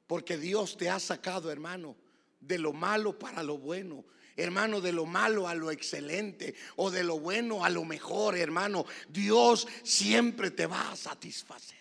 [0.06, 1.96] Porque Dios te ha sacado, hermano,
[2.40, 4.04] de lo malo para lo bueno.
[4.36, 8.86] Hermano, de lo malo a lo excelente o de lo bueno a lo mejor, hermano.
[9.08, 11.78] Dios siempre te va a satisfacer.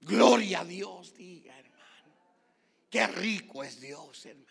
[0.00, 2.14] Gloria a Dios, diga, hermano.
[2.88, 4.45] Qué rico es Dios, hermano.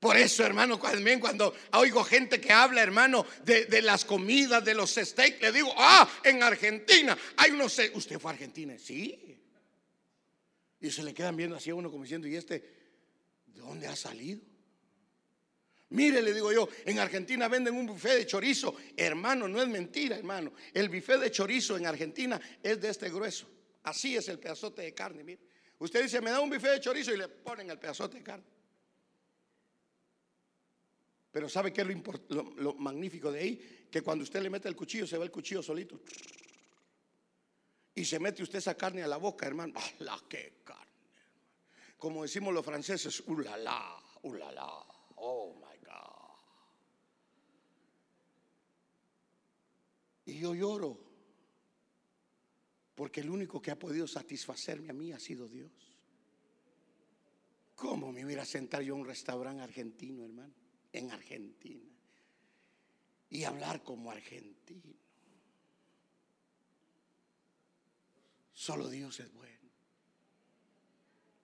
[0.00, 4.94] Por eso, hermano, también cuando oigo gente que habla, hermano, de, las comidas, de los
[4.94, 7.76] steaks, le digo, ah, en Argentina hay unos...
[7.94, 8.76] ¿Usted fue a Argentina?
[8.78, 9.36] Sí.
[10.80, 12.60] Y se le quedan viendo así a uno como diciendo, ¿y este
[13.46, 14.40] de dónde ha salido?
[15.90, 18.76] Mire, le digo yo, en Argentina venden un buffet de chorizo.
[18.96, 20.52] Hermano, no es mentira, hermano.
[20.72, 23.48] El buffet de chorizo en Argentina es de este grueso.
[23.82, 25.40] Así es el pedazote de carne, mire.
[25.78, 28.57] Usted dice, me da un buffet de chorizo y le ponen el pedazote de carne.
[31.30, 31.88] Pero ¿sabe qué es
[32.28, 33.86] lo, magnífico de ahí?
[33.90, 36.00] Que cuando usted le mete el cuchillo, se ve el cuchillo solito.
[37.94, 39.74] Y se mete usted esa carne a la boca, hermano.
[39.76, 40.86] ¡Ah, la qué carne!
[41.98, 44.02] Como decimos los franceses, ¡ulala!
[44.22, 44.86] ¡ulala!
[45.16, 46.28] ¡Oh, my God!
[50.26, 50.98] Y yo lloro.
[52.94, 55.70] Porque el único que ha podido satisfacerme a mí ha sido Dios.
[57.74, 60.52] ¿Cómo me hubiera sentado yo en un restaurante argentino, hermano?
[60.92, 61.90] En Argentina.
[63.30, 64.94] Y hablar como argentino.
[68.52, 69.68] Solo Dios es bueno.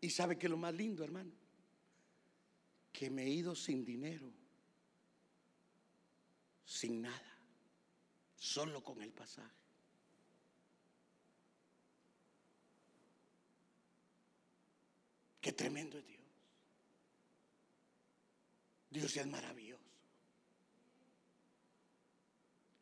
[0.00, 1.32] Y sabe que lo más lindo, hermano,
[2.92, 4.30] que me he ido sin dinero,
[6.64, 7.38] sin nada,
[8.36, 9.64] solo con el pasaje.
[15.40, 16.13] Qué tremendo es Dios.
[18.94, 19.82] Dios es maravilloso.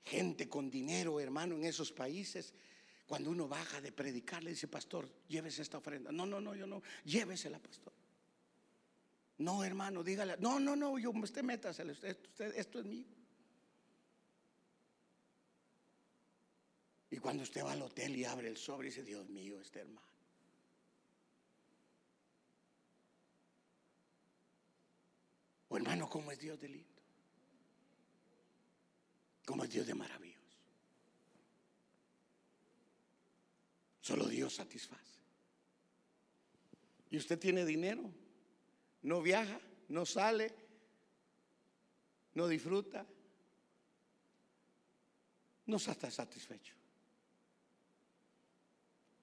[0.05, 2.53] Gente con dinero, hermano, en esos países
[3.07, 6.13] cuando uno baja de predicar, le dice, pastor, llévese esta ofrenda.
[6.13, 7.93] No, no, no, yo no, llévesela, pastor.
[9.39, 13.07] No, hermano, dígale, no, no, no, yo, usted métasela, esto es mío.
[17.11, 20.12] Y cuando usted va al hotel y abre el sobre, dice, Dios mío, este hermano.
[25.73, 27.01] O hermano, ¿cómo es Dios de lindo?
[29.47, 30.37] ¿Cómo es Dios de maravilla?
[34.03, 35.19] Solo Dios satisface.
[37.09, 38.03] Y usted tiene dinero,
[39.01, 39.59] no viaja,
[39.89, 40.55] no sale,
[42.35, 43.07] no disfruta,
[45.65, 46.75] no está satisfecho.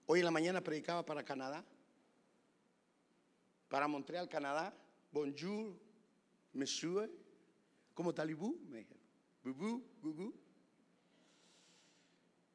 [0.08, 1.64] Hoy en la mañana predicaba para Canadá,
[3.68, 4.74] para Montreal, Canadá.
[5.12, 5.89] Bonjour,
[6.54, 7.10] monsieur.
[7.94, 8.60] ¿Cómo talibú?
[8.70, 9.00] Me dijeron.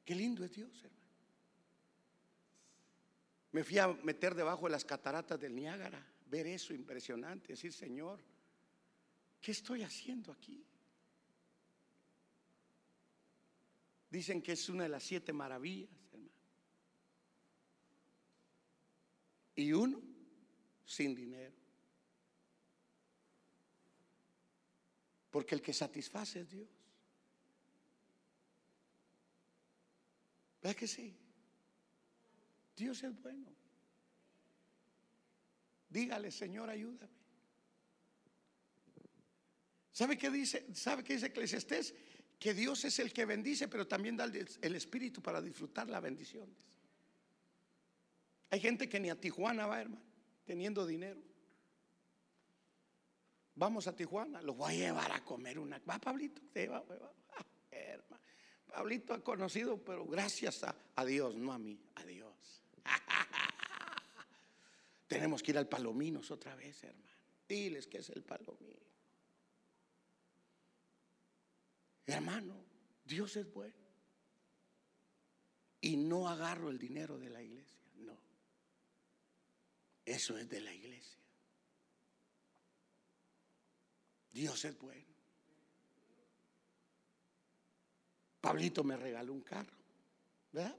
[0.05, 1.05] Qué lindo es Dios, hermano.
[3.53, 8.21] Me fui a meter debajo de las cataratas del Niágara, ver eso impresionante, decir, Señor,
[9.41, 10.67] ¿qué estoy haciendo aquí?
[14.11, 16.31] Dicen que es una de las siete maravillas, hermano.
[19.57, 20.03] Y uno
[20.85, 21.64] sin dinero.
[25.35, 26.69] Porque el que satisface es Dios.
[30.63, 31.13] ¿Verdad que sí?
[32.77, 33.53] Dios es bueno.
[35.89, 37.11] Dígale, Señor, ayúdame.
[39.91, 40.73] ¿Sabe qué dice?
[40.73, 41.97] ¿Sabe qué dice Eclesiastés?
[42.39, 46.49] Que Dios es el que bendice, pero también da el espíritu para disfrutar la bendición.
[48.51, 50.05] Hay gente que ni a Tijuana va, hermano,
[50.45, 51.21] teniendo dinero.
[53.57, 55.81] Vamos a Tijuana, lo voy a llevar a comer una.
[55.89, 56.85] Va, Pablito, va,
[57.39, 57.45] ah,
[58.67, 62.63] Pablito ha conocido, pero gracias a, a Dios, no a mí, a Dios.
[65.07, 67.15] Tenemos que ir al Palominos otra vez, hermano.
[67.49, 68.85] Diles que es el Palomino.
[72.07, 72.55] Hermano,
[73.05, 73.75] Dios es bueno.
[75.81, 78.19] Y no agarro el dinero de la iglesia, no.
[80.05, 81.19] Eso es de la iglesia.
[84.35, 85.15] Dios es bueno.
[88.41, 89.79] Pablito me regaló un carro,
[90.53, 90.77] ¿verdad,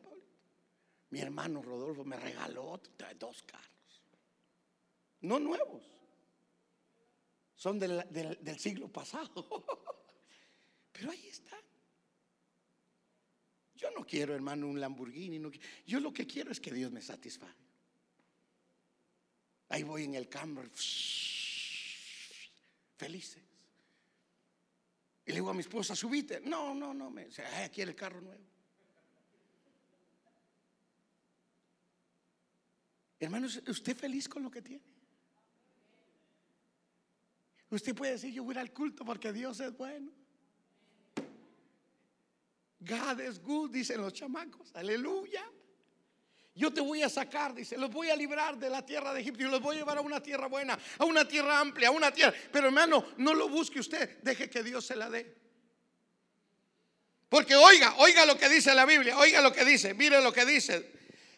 [1.10, 2.80] mi hermano Rodolfo me regaló
[3.18, 4.04] dos carros.
[5.22, 5.84] No nuevos.
[7.56, 9.48] Son del, siglo pasado.
[10.92, 11.58] Pero ahí está.
[13.76, 15.42] Yo no quiero, hermano, un Lamborghini.
[15.86, 17.56] yo lo que quiero es que Dios me satisfaga.
[19.70, 20.70] Ahí voy en el Camry.
[22.98, 23.44] Felices.
[25.26, 26.40] Y le digo a mi esposa, subite.
[26.42, 27.10] No, no, no.
[27.10, 27.44] Me dice,
[27.74, 28.44] quiere el carro nuevo.
[33.20, 34.84] Hermanos, ¿usted feliz con lo que tiene?
[37.70, 40.12] Usted puede decir, yo voy al culto porque Dios es bueno.
[42.80, 44.74] God is good, dicen los chamacos.
[44.76, 45.44] Aleluya.
[46.56, 49.44] Yo te voy a sacar, dice, los voy a librar de la tierra de Egipto
[49.44, 52.14] y los voy a llevar a una tierra buena, a una tierra amplia, a una
[52.14, 52.34] tierra.
[52.50, 55.36] Pero hermano, no lo busque usted, deje que Dios se la dé.
[57.28, 60.46] Porque oiga, oiga lo que dice la Biblia, oiga lo que dice, mire lo que
[60.46, 60.92] dice.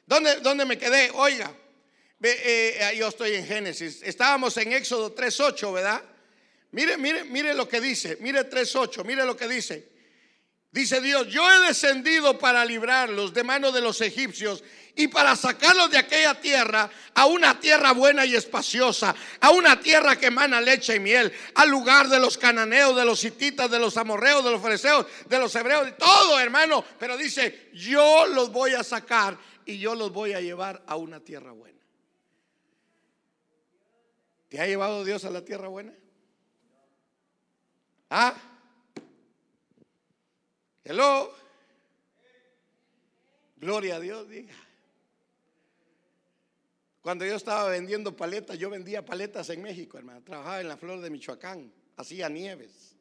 [0.06, 1.10] ¿Dónde, dónde me quedé?
[1.16, 1.52] Oiga,
[2.22, 4.04] eh, yo estoy en Génesis.
[4.04, 6.04] Estábamos en Éxodo 3.8, ¿verdad?
[6.72, 9.98] Mire, mire, mire lo que dice, mire 3.8, mire lo que dice.
[10.72, 14.64] Dice Dios, yo he descendido para librarlos de mano de los egipcios
[14.98, 20.18] y para sacarlos de aquella tierra a una tierra buena y espaciosa, a una tierra
[20.18, 23.96] que emana leche y miel, al lugar de los cananeos, de los hititas, de los
[23.96, 26.84] amorreos, de los fariseos, de los hebreos, de todo hermano.
[27.00, 31.20] Pero dice, yo los voy a sacar y yo los voy a llevar a una
[31.20, 31.78] tierra buena.
[34.50, 35.94] ¿Te ha llevado Dios a la tierra buena?
[38.10, 38.34] ¿Ah?
[40.84, 41.36] Hello.
[43.58, 44.54] Gloria a Dios, diga.
[47.08, 50.22] Cuando yo estaba vendiendo paletas, yo vendía paletas en México, hermano.
[50.24, 52.98] Trabajaba en la flor de Michoacán, hacía nieves.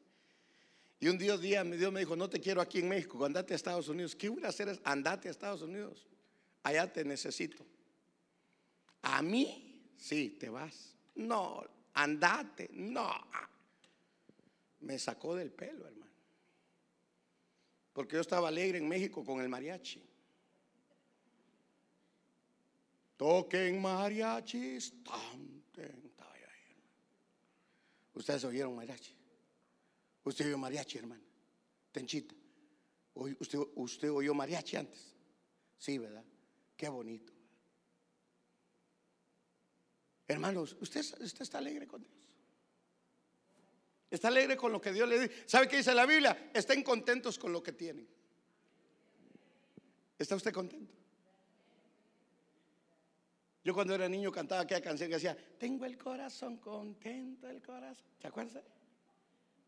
[0.97, 3.89] Y un día, Dios me dijo, no te quiero aquí en México, andate a Estados
[3.89, 4.15] Unidos.
[4.15, 4.79] ¿Qué voy a hacer?
[4.85, 6.07] Andate a Estados Unidos.
[6.63, 7.65] Allá te necesito.
[9.01, 10.95] A mí, sí, te vas.
[11.15, 12.69] No, andate.
[12.71, 13.11] No.
[14.79, 16.13] Me sacó del pelo, hermano.
[17.91, 20.01] Porque yo estaba alegre en México con el mariachi.
[23.17, 24.93] Toquen mariachis.
[28.13, 29.15] Ustedes oyeron mariachi.
[30.23, 31.23] Usted oyó mariachi, hermano.
[31.91, 32.35] Tenchita.
[33.13, 35.15] ¿Usted, usted oyó mariachi antes?
[35.77, 36.23] Sí, ¿verdad?
[36.75, 37.33] Qué bonito.
[40.27, 42.13] Hermanos, ¿usted, ¿usted está alegre con Dios?
[44.09, 45.43] ¿Está alegre con lo que Dios le dice?
[45.47, 46.51] ¿Sabe qué dice la Biblia?
[46.53, 48.07] Estén contentos con lo que tienen.
[50.17, 50.96] ¿Está usted contento?
[53.67, 58.05] Yo cuando era niño cantaba aquella canción que decía, tengo el corazón contento, el corazón.
[58.17, 58.63] ¿Se acuerda?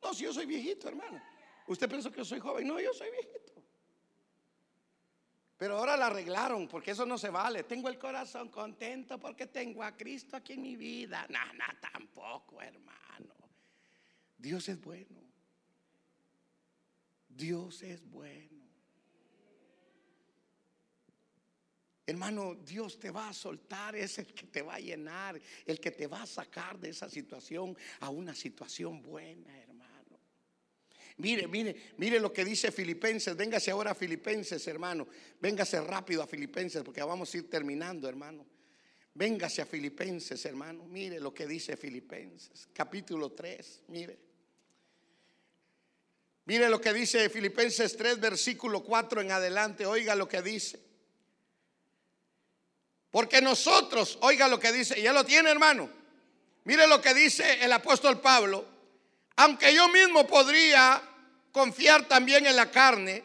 [0.01, 1.21] No, si yo soy viejito, hermano.
[1.67, 2.65] Usted pensó que yo soy joven.
[2.65, 3.61] No, yo soy viejito.
[5.57, 7.63] Pero ahora la arreglaron porque eso no se vale.
[7.63, 11.27] Tengo el corazón contento porque tengo a Cristo aquí en mi vida.
[11.27, 13.35] No, no, tampoco, hermano.
[14.37, 15.21] Dios es bueno.
[17.27, 18.58] Dios es bueno.
[22.09, 25.91] Hermano, Dios te va a soltar, es el que te va a llenar, el que
[25.91, 30.19] te va a sacar de esa situación a una situación buena, hermano.
[31.17, 33.35] Mire, mire, mire lo que dice Filipenses.
[33.35, 35.07] Véngase ahora a Filipenses, hermano.
[35.39, 38.43] Véngase rápido a Filipenses porque vamos a ir terminando, hermano.
[39.13, 40.85] Véngase a Filipenses, hermano.
[40.85, 43.83] Mire lo que dice Filipenses, capítulo 3.
[43.89, 44.17] Mire.
[46.45, 49.85] Mire lo que dice Filipenses 3, versículo 4 en adelante.
[49.85, 50.88] Oiga lo que dice.
[53.11, 55.89] Porque nosotros, oiga lo que dice, ya lo tiene hermano.
[56.65, 58.65] Mire lo que dice el apóstol Pablo.
[59.37, 61.01] Aunque yo mismo podría
[61.51, 63.23] confiar también en la carne,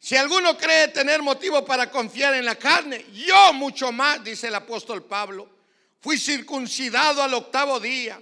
[0.00, 4.54] si alguno cree tener motivo para confiar en la carne, yo mucho más, dice el
[4.54, 5.48] apóstol Pablo,
[6.00, 8.20] fui circuncidado al octavo día,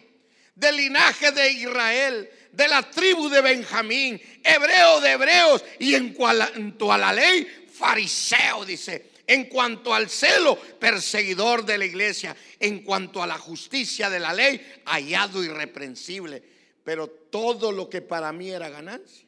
[0.55, 6.93] del linaje de Israel, de la tribu de Benjamín, hebreo de hebreos, y en cuanto
[6.93, 13.23] a la ley, fariseo, dice en cuanto al celo, perseguidor de la iglesia, en cuanto
[13.23, 16.43] a la justicia de la ley, hallado irreprensible.
[16.85, 19.27] Pero todo lo que para mí era ganancia.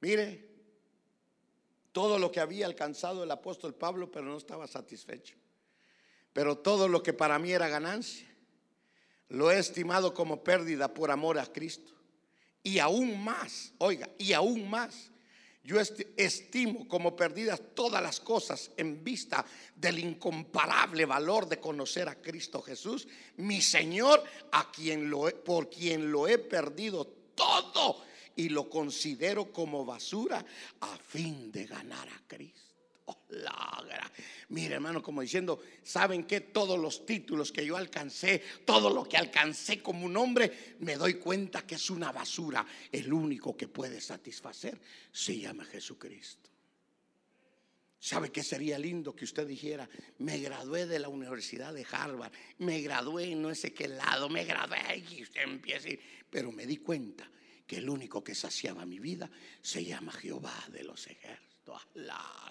[0.00, 0.46] Mire,
[1.92, 5.34] todo lo que había alcanzado el apóstol Pablo, pero no estaba satisfecho.
[6.34, 8.28] Pero todo lo que para mí era ganancia,
[9.28, 11.94] lo he estimado como pérdida por amor a Cristo.
[12.62, 15.10] Y aún más, oiga, y aún más
[15.66, 19.44] yo estimo como perdidas todas las cosas en vista
[19.74, 23.08] del incomparable valor de conocer a Cristo Jesús,
[23.38, 27.04] mi Señor, a quien lo por quien lo he perdido
[27.34, 28.00] todo
[28.36, 30.46] y lo considero como basura
[30.80, 32.65] a fin de ganar a Cristo.
[33.06, 33.16] Oh,
[34.48, 39.16] Mire, hermano, como diciendo, ¿saben que Todos los títulos que yo alcancé, todo lo que
[39.16, 42.66] alcancé como un hombre, me doy cuenta que es una basura.
[42.92, 44.80] El único que puede satisfacer
[45.10, 46.50] se llama Jesucristo.
[47.98, 49.88] ¿Sabe qué sería lindo que usted dijera?
[50.18, 54.44] Me gradué de la Universidad de Harvard, me gradué en no sé qué lado, me
[54.44, 55.88] gradué y usted empieza,
[56.30, 57.28] pero me di cuenta
[57.66, 59.28] que el único que saciaba mi vida
[59.60, 61.45] se llama Jehová de los ejércitos.
[61.94, 62.46] La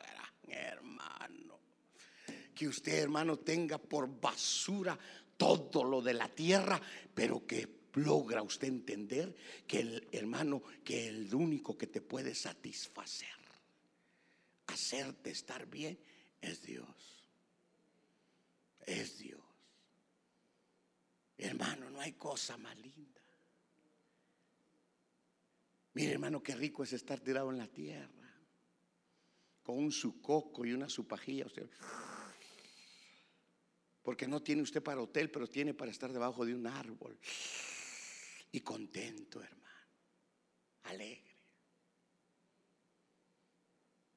[0.48, 1.60] hermano.
[2.54, 4.98] Que usted, hermano, tenga por basura
[5.38, 6.80] todo lo de la tierra,
[7.14, 9.36] pero que logra usted entender
[9.68, 13.30] que el hermano, que el único que te puede satisfacer,
[14.68, 15.98] hacerte estar bien
[16.42, 17.24] es Dios.
[18.86, 19.42] Es Dios.
[21.38, 23.22] Hermano, no hay cosa más linda.
[25.94, 28.25] Mire, hermano, qué rico es estar tirado en la tierra.
[29.66, 31.48] Con un sucoco y una supajilla.
[31.48, 31.68] Usted,
[34.06, 37.18] porque no tiene usted para hotel, pero tiene para estar debajo de un árbol.
[38.52, 39.66] Y contento, hermano.
[40.84, 41.36] Alegre.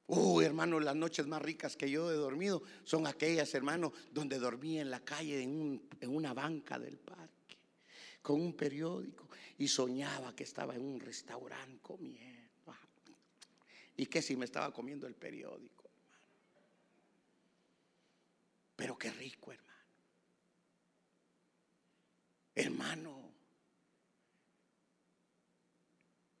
[0.05, 4.79] Oh, hermano, las noches más ricas que yo he dormido son aquellas, hermano, donde dormí
[4.79, 7.57] en la calle, en, en una banca del parque,
[8.21, 9.27] con un periódico,
[9.57, 12.38] y soñaba que estaba en un restaurante comiendo.
[13.99, 16.23] Y que si me estaba comiendo el periódico, hermano.
[18.77, 19.83] Pero qué rico, hermano.
[22.55, 23.33] Hermano,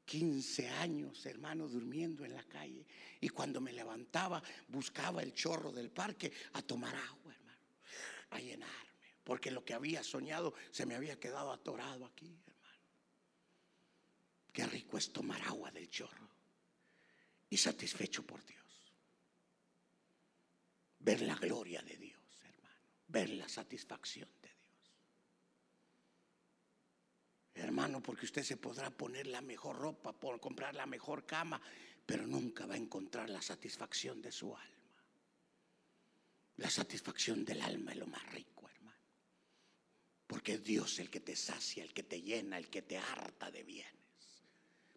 [0.05, 2.87] 15 años, hermano, durmiendo en la calle.
[3.19, 7.67] Y cuando me levantaba, buscaba el chorro del parque a tomar agua, hermano,
[8.29, 8.93] a llenarme.
[9.21, 12.83] Porque lo que había soñado se me había quedado atorado aquí, hermano.
[14.53, 16.38] Qué rico es tomar agua del chorro.
[17.49, 18.93] Y satisfecho por Dios.
[20.99, 22.77] Ver la gloria de Dios, hermano.
[23.07, 24.29] Ver la satisfacción
[27.59, 31.61] Hermano, porque usted se podrá poner la mejor ropa, por comprar la mejor cama,
[32.05, 35.03] pero nunca va a encontrar la satisfacción de su alma.
[36.55, 38.97] La satisfacción del alma es lo más rico, hermano.
[40.25, 43.51] Porque es Dios el que te sacia, el que te llena, el que te harta
[43.51, 44.43] de bienes,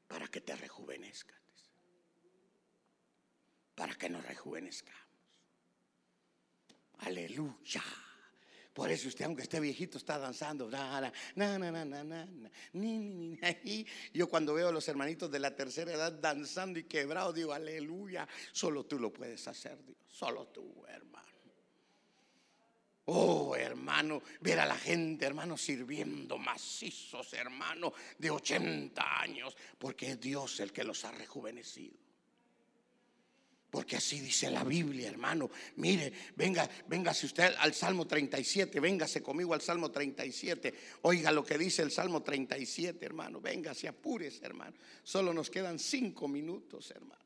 [0.06, 1.41] para que te rejuvenezcas.
[3.74, 5.02] Para que nos rejuvenezcamos.
[6.98, 7.82] Aleluya.
[8.72, 10.70] Por eso usted, aunque esté viejito, está danzando.
[14.14, 18.26] Yo cuando veo a los hermanitos de la tercera edad danzando y quebrados, digo, aleluya,
[18.52, 19.98] solo tú lo puedes hacer, Dios.
[20.08, 21.28] Solo tú, hermano.
[23.06, 30.20] Oh, hermano, ver a la gente, hermano, sirviendo macizos, hermano, de 80 años, porque es
[30.20, 31.98] Dios el que los ha rejuvenecido.
[33.72, 35.50] Porque así dice la Biblia, hermano.
[35.76, 40.74] Mire, venga, véngase usted al Salmo 37, véngase conmigo al Salmo 37.
[41.00, 43.40] Oiga lo que dice el Salmo 37, hermano.
[43.40, 44.76] Véngase, apúrese, hermano.
[45.02, 47.24] Solo nos quedan cinco minutos, hermano.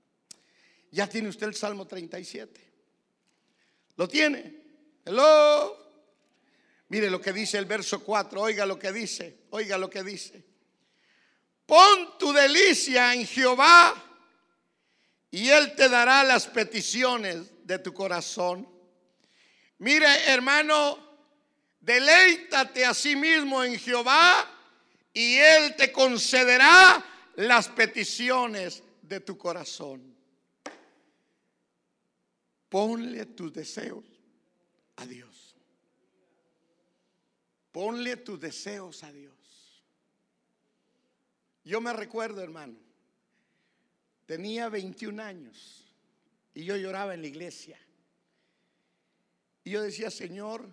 [0.93, 2.61] ¿Ya tiene usted el Salmo 37?
[3.97, 4.55] ¿Lo tiene?
[5.05, 5.77] Hello.
[6.91, 8.41] Mire lo que dice el verso 4.
[8.41, 9.47] Oiga lo que dice.
[9.51, 10.45] Oiga lo que dice.
[11.67, 14.16] Pon tu delicia en Jehová
[15.31, 18.69] y Él te dará las peticiones de tu corazón.
[19.79, 20.99] Mire, hermano,
[21.81, 24.49] deleítate a sí mismo en Jehová
[25.13, 27.05] y Él te concederá
[27.37, 30.15] las peticiones de tu corazón.
[32.69, 34.05] Ponle tus deseos
[34.97, 35.55] a Dios.
[37.73, 39.35] Ponle tus deseos a Dios.
[41.65, 42.86] Yo me recuerdo, hermano,
[44.27, 45.87] Tenía 21 años
[46.53, 47.79] y yo lloraba en la iglesia.
[49.65, 50.69] Y yo decía, Señor,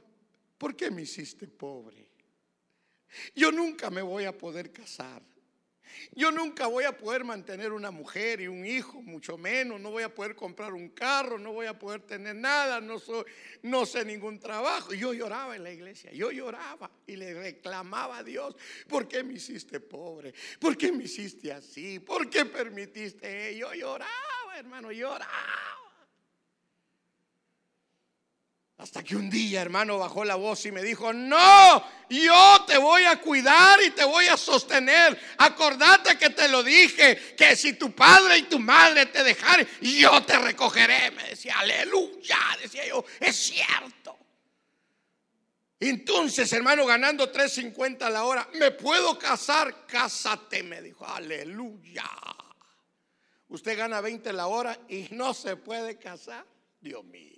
[0.57, 2.09] ¿por qué me hiciste pobre?
[3.35, 5.21] Yo nunca me voy a poder casar.
[6.13, 9.79] Yo nunca voy a poder mantener una mujer y un hijo, mucho menos.
[9.79, 13.23] No voy a poder comprar un carro, no voy a poder tener nada, no, soy,
[13.63, 14.93] no sé ningún trabajo.
[14.93, 18.55] Yo lloraba en la iglesia, yo lloraba y le reclamaba a Dios,
[18.87, 20.33] ¿por qué me hiciste pobre?
[20.59, 21.99] ¿Por qué me hiciste así?
[21.99, 23.55] ¿Por qué permitiste?
[23.57, 25.82] Yo lloraba, hermano, lloraba.
[28.77, 33.03] Hasta que un día, hermano, bajó la voz y me dijo, no, yo te voy
[33.03, 35.17] a cuidar y te voy a sostener.
[35.37, 40.23] Acordate que te lo dije, que si tu padre y tu madre te dejaren, yo
[40.23, 41.11] te recogeré.
[41.11, 44.17] Me decía, aleluya, decía yo, es cierto.
[45.79, 49.85] Entonces, hermano, ganando 3.50 a la hora, ¿me puedo casar?
[49.85, 52.09] Cásate, me dijo, aleluya.
[53.49, 56.45] Usted gana 20 la hora y no se puede casar.
[56.79, 57.32] Dios mío.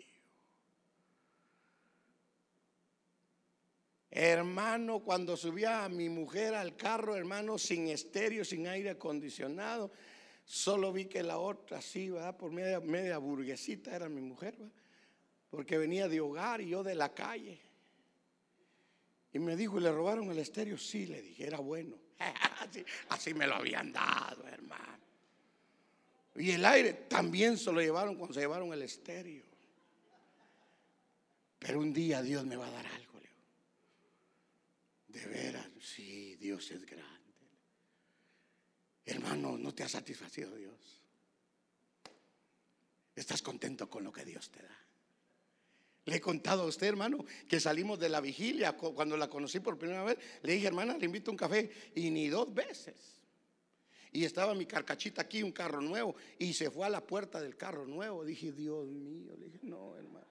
[4.18, 9.92] Hermano, cuando subía a mi mujer al carro, hermano, sin estéreo, sin aire acondicionado,
[10.46, 12.38] solo vi que la otra sí, ¿verdad?
[12.38, 14.56] Por media, media burguesita era mi mujer,
[15.50, 17.60] Porque venía de hogar y yo de la calle.
[19.34, 20.78] Y me dijo, ¿y le robaron el estéreo?
[20.78, 21.98] Sí, le dije, era bueno.
[22.62, 25.04] así, así me lo habían dado, hermano.
[26.36, 29.44] Y el aire también se lo llevaron cuando se llevaron el estéreo.
[31.60, 33.15] Pero un día Dios me va a dar algo.
[35.16, 37.16] De veras, sí, Dios es grande.
[39.06, 41.02] Hermano, no te ha satisfacido Dios.
[43.16, 44.78] ¿Estás contento con lo que Dios te da?
[46.04, 48.74] Le he contado a usted, hermano, que salimos de la vigilia.
[48.74, 51.72] Cuando la conocí por primera vez, le dije, hermana, le invito a un café.
[51.96, 53.22] Y ni dos veces.
[54.12, 56.18] Y estaba mi carcachita aquí, un carro nuevo.
[56.38, 58.26] Y se fue a la puerta del carro nuevo.
[58.26, 59.34] Dije, Dios mío.
[59.38, 60.28] Le dije, no, hermano.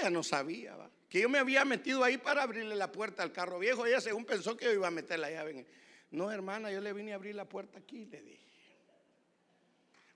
[0.00, 0.90] Ella no sabía, ¿va?
[1.08, 3.86] Que yo me había metido ahí para abrirle la puerta al carro viejo.
[3.86, 5.66] Ella según pensó que yo iba a meter la llave.
[6.10, 8.46] No, hermana, yo le vine a abrir la puerta aquí, le dije.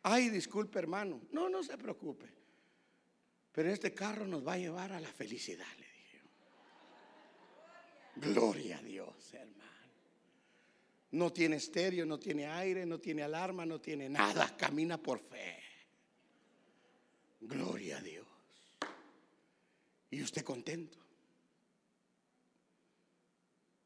[0.02, 1.20] Ay, disculpe, hermano.
[1.30, 2.26] No, no se preocupe.
[3.52, 6.20] Pero este carro nos va a llevar a la felicidad, le dije.
[8.16, 9.60] Gloria a Dios, hermano.
[11.12, 14.56] No tiene estéreo, no tiene aire, no tiene alarma, no tiene nada.
[14.56, 15.60] Camina por fe.
[17.40, 18.29] Gloria a Dios.
[20.10, 20.98] Y usted contento.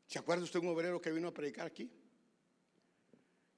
[0.07, 1.91] ¿Se acuerda usted un obrero que vino a predicar aquí?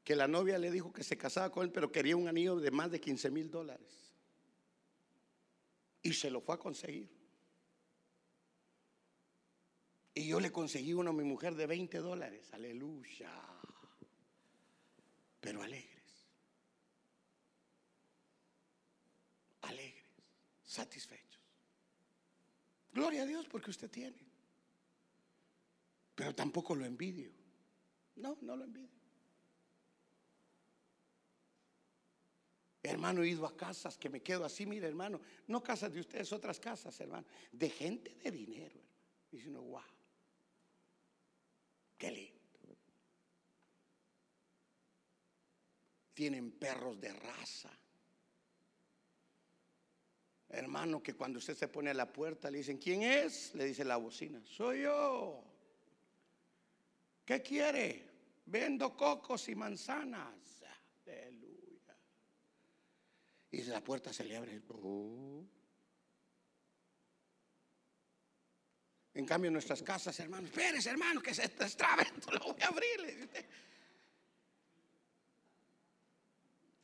[0.02, 2.70] Que la novia le dijo que se casaba con él, pero quería un anillo de
[2.70, 4.14] más de 15 mil dólares.
[6.02, 7.08] Y se lo fue a conseguir.
[10.14, 12.48] Y yo le conseguí uno a mi mujer de 20 dólares.
[12.52, 13.30] Aleluya.
[15.40, 16.26] Pero alegres.
[19.60, 20.10] Alegres.
[20.64, 21.45] Satisfechos.
[22.96, 24.16] Gloria a Dios porque usted tiene.
[26.14, 27.30] Pero tampoco lo envidio.
[28.14, 28.88] No, no lo envidio.
[32.82, 36.32] Hermano, he ido a casas que me quedo así, mire hermano, no casas de ustedes,
[36.32, 38.80] otras casas, hermano, de gente de dinero.
[38.80, 38.86] Hermano.
[39.30, 39.82] Dice uno, wow,
[41.98, 42.78] qué lindo.
[46.14, 47.78] Tienen perros de raza.
[50.56, 53.54] Hermano, que cuando usted se pone a la puerta le dicen, ¿quién es?
[53.54, 55.44] Le dice la bocina, soy yo.
[57.26, 58.08] ¿Qué quiere?
[58.46, 60.32] Vendo cocos y manzanas.
[63.50, 64.62] Y la puerta se le abre.
[64.68, 65.44] Oh.
[69.12, 73.30] En cambio, en nuestras casas, hermanos, espérese, hermano, que se destrabe, lo voy a abrir.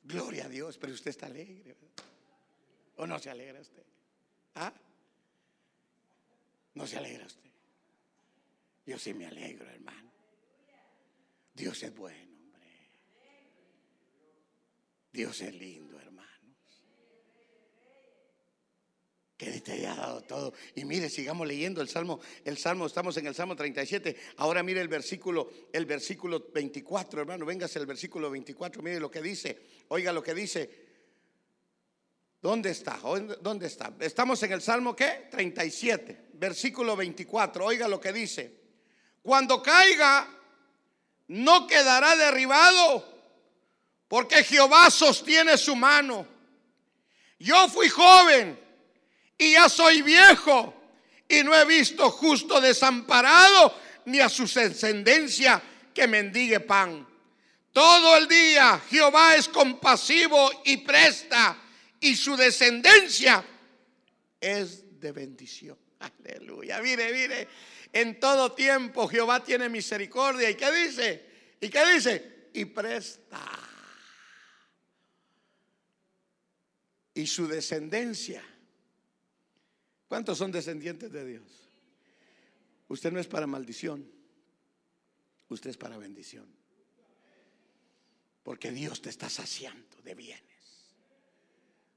[0.02, 1.74] Gloria a Dios, pero usted está alegre.
[2.96, 3.84] ¿O no se alegra usted?
[4.54, 4.72] ¿Ah?
[6.74, 7.50] ¿No se alegra usted?
[8.86, 10.10] Yo sí me alegro, hermano.
[11.54, 12.90] Dios es bueno, hombre.
[15.12, 16.12] Dios es lindo, hermano
[19.42, 20.54] que te haya dado todo.
[20.76, 24.16] Y mire, sigamos leyendo el Salmo, el Salmo, estamos en el Salmo 37.
[24.36, 29.20] Ahora mire el versículo, el versículo 24, hermano, véngase el versículo 24, mire lo que
[29.20, 29.58] dice.
[29.88, 30.81] Oiga lo que dice.
[32.42, 32.98] ¿Dónde está?
[33.40, 33.92] ¿Dónde está?
[34.00, 35.28] Estamos en el Salmo ¿qué?
[35.30, 37.64] 37, versículo 24.
[37.64, 38.52] Oiga lo que dice.
[39.22, 40.28] Cuando caiga,
[41.28, 43.08] no quedará derribado,
[44.08, 46.26] porque Jehová sostiene su mano.
[47.38, 48.58] Yo fui joven
[49.38, 50.74] y ya soy viejo
[51.28, 53.72] y no he visto justo desamparado
[54.06, 55.62] ni a su descendencia
[55.94, 57.06] que mendigue pan.
[57.72, 61.61] Todo el día Jehová es compasivo y presta
[62.02, 63.44] y su descendencia
[64.40, 65.78] es de bendición.
[65.98, 66.80] Aleluya.
[66.82, 67.48] Mire, mire,
[67.92, 70.50] en todo tiempo Jehová tiene misericordia.
[70.50, 71.26] ¿Y qué dice?
[71.60, 72.48] ¿Y qué dice?
[72.52, 73.40] Y presta.
[77.14, 78.42] Y su descendencia
[80.12, 81.70] ¿Cuántos son descendientes de Dios?
[82.88, 84.06] Usted no es para maldición,
[85.48, 86.44] usted es para bendición.
[88.42, 90.51] Porque Dios te está saciando de bienes.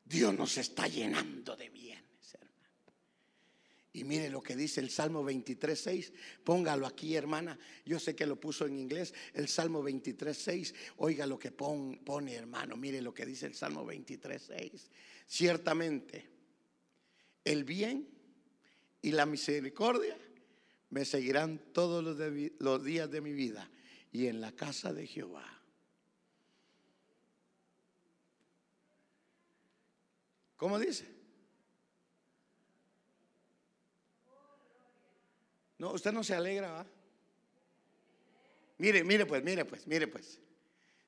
[0.05, 2.93] Dios nos está llenando de bienes, hermano.
[3.93, 6.13] Y mire lo que dice el Salmo 23, 6.
[6.43, 7.57] Póngalo aquí, hermana.
[7.85, 9.13] Yo sé que lo puso en inglés.
[9.33, 10.73] El Salmo 23, 6.
[10.97, 12.77] Oiga lo que pone, hermano.
[12.77, 14.91] Mire lo que dice el Salmo 23, 6.
[15.27, 16.29] Ciertamente
[17.43, 18.07] el bien
[19.01, 20.17] y la misericordia
[20.89, 22.03] me seguirán todos
[22.59, 23.69] los, días de mi vida
[24.11, 25.54] y en la casa de Jehová.
[30.57, 31.05] ¿Cómo dice?
[35.77, 36.85] No, usted no se alegra, ¿va?
[38.77, 40.39] Mire, mire pues, mire pues, mire pues.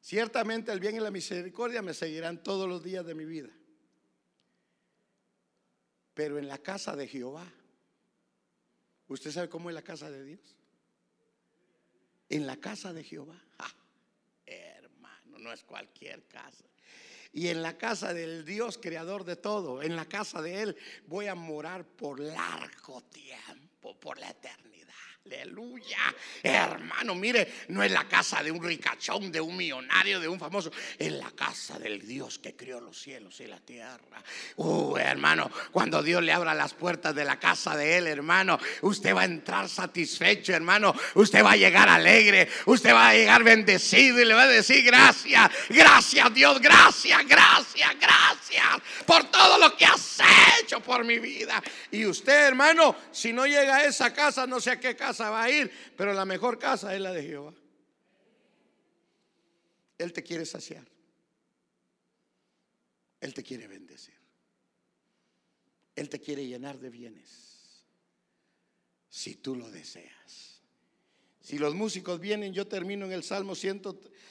[0.02, 3.50] Ciertamente el bien y la misericordia me seguirán todos los días de mi vida
[6.18, 7.46] pero en la casa de Jehová.
[9.08, 10.56] ¿Usted sabe cómo es la casa de Dios?
[12.28, 13.40] En la casa de Jehová.
[14.48, 16.66] hermano, no es cualquier casa.
[17.34, 21.28] Y en la casa del Dios creador de todo, en la casa de Él, voy
[21.28, 24.77] a morar por largo tiempo, por la eternidad.
[25.32, 25.98] Aleluya.
[26.42, 30.72] Hermano, mire, no es la casa de un ricachón, de un millonario, de un famoso.
[30.98, 34.24] Es la casa del Dios que creó los cielos y la tierra.
[34.56, 39.16] Uh, hermano, cuando Dios le abra las puertas de la casa de él, hermano, usted
[39.16, 40.94] va a entrar satisfecho, hermano.
[41.16, 42.48] Usted va a llegar alegre.
[42.66, 47.96] Usted va a llegar bendecido y le va a decir gracias, gracias Dios, gracias, gracias,
[48.00, 50.20] gracias por todo lo que has
[50.62, 51.62] hecho por mi vida.
[51.92, 55.44] Y usted, hermano, si no llega a esa casa, no sé a qué casa va
[55.44, 57.54] a ir, pero la mejor casa es la de Jehová.
[59.98, 60.88] Él te quiere saciar.
[63.20, 64.16] Él te quiere bendecir.
[65.96, 67.84] Él te quiere llenar de bienes.
[69.10, 70.62] Si tú lo deseas.
[71.42, 73.82] Si los músicos vienen, yo termino en el Salmo, 100,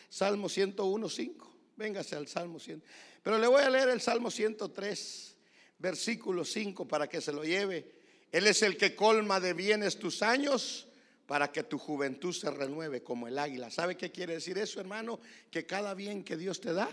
[0.09, 1.57] Salmo 101, 5.
[1.77, 2.83] Véngase al Salmo 100.
[3.23, 5.37] Pero le voy a leer el Salmo 103,
[5.79, 7.96] versículo 5, para que se lo lleve
[8.33, 10.87] él es el que colma de bienes tus años
[11.27, 13.71] para que tu juventud se renueve como el águila.
[13.71, 15.19] ¿Sabe qué quiere decir eso, hermano?
[15.51, 16.89] Que cada bien que Dios te da,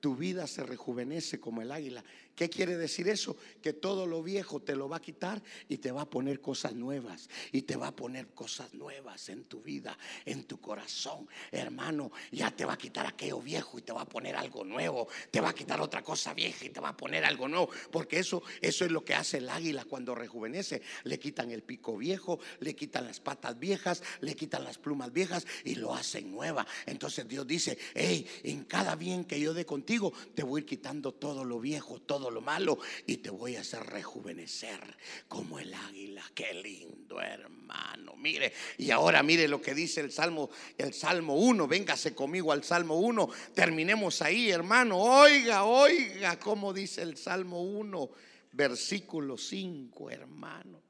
[0.00, 2.04] tu vida se rejuvenece como el águila.
[2.38, 3.36] ¿Qué quiere decir eso?
[3.60, 6.72] Que todo lo viejo te lo va a quitar y te va a poner cosas
[6.72, 7.28] nuevas.
[7.50, 11.26] Y te va a poner cosas nuevas en tu vida, en tu corazón.
[11.50, 15.08] Hermano, ya te va a quitar aquello viejo y te va a poner algo nuevo.
[15.32, 17.70] Te va a quitar otra cosa vieja y te va a poner algo nuevo.
[17.90, 20.80] Porque eso, eso es lo que hace el águila cuando rejuvenece.
[21.02, 25.44] Le quitan el pico viejo, le quitan las patas viejas, le quitan las plumas viejas
[25.64, 26.64] y lo hacen nueva.
[26.86, 30.66] Entonces Dios dice, hey, en cada bien que yo dé contigo, te voy a ir
[30.66, 34.80] quitando todo lo viejo, todo lo malo y te voy a hacer rejuvenecer
[35.28, 36.22] como el águila.
[36.34, 38.14] Qué lindo, hermano.
[38.16, 41.68] Mire, y ahora mire lo que dice el Salmo, el Salmo 1.
[41.68, 43.28] Véngase conmigo al Salmo 1.
[43.54, 44.98] Terminemos ahí, hermano.
[44.98, 48.10] Oiga, oiga cómo dice el Salmo 1,
[48.52, 50.82] versículo 5, hermano.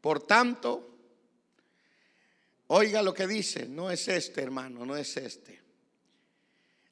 [0.00, 0.98] Por tanto,
[2.68, 5.60] oiga lo que dice, no es este, hermano, no es este.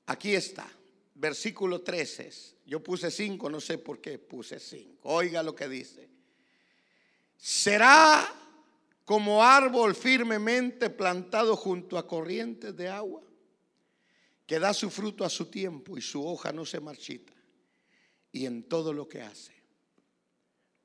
[0.07, 0.69] Aquí está,
[1.15, 2.55] versículo 13.
[2.67, 5.11] Yo puse cinco, no sé por qué puse cinco.
[5.11, 6.09] Oiga lo que dice.
[7.37, 8.27] Será
[9.05, 13.23] como árbol firmemente plantado junto a corrientes de agua,
[14.47, 17.33] que da su fruto a su tiempo y su hoja no se marchita.
[18.33, 19.53] Y en todo lo que hace,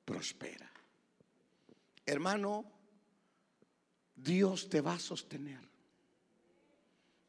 [0.06, 0.72] prospera.
[2.06, 2.66] Hermano,
[4.16, 5.62] Dios te va a sostener.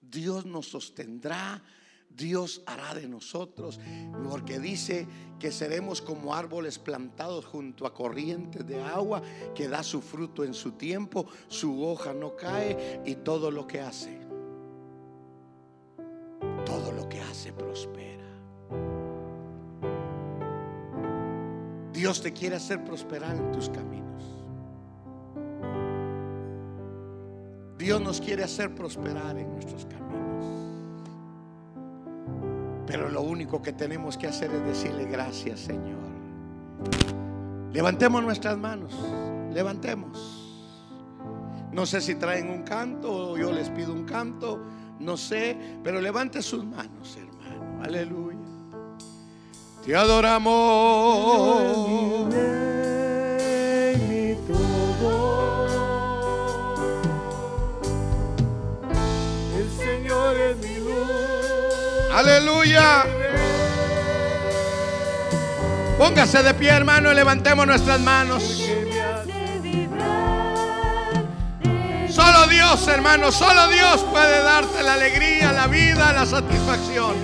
[0.01, 1.63] Dios nos sostendrá
[2.11, 3.81] Dios hará de nosotros,
[4.29, 5.07] porque dice
[5.39, 9.23] que seremos como árboles plantados junto a corrientes de agua,
[9.55, 13.81] que da su fruto en su tiempo, su hoja no cae y todo lo que
[13.81, 14.19] hace,
[16.67, 18.21] todo lo que hace prospera.
[21.93, 24.01] Dios te quiere hacer prosperar en tus caminos.
[27.77, 30.30] Dios nos quiere hacer prosperar en nuestros caminos.
[32.91, 36.01] Pero lo único que tenemos que hacer es decirle gracias, Señor.
[37.73, 38.93] Levantemos nuestras manos,
[39.53, 40.51] levantemos.
[41.71, 44.61] No sé si traen un canto o yo les pido un canto,
[44.99, 47.81] no sé, pero levante sus manos, hermano.
[47.85, 48.39] Aleluya.
[49.87, 50.51] Te adoramos.
[62.31, 63.07] Aleluya.
[65.99, 68.63] Póngase de pie, hermano, y levantemos nuestras manos.
[72.09, 77.17] Solo Dios, hermano, solo Dios puede darte la alegría, la vida, la satisfacción.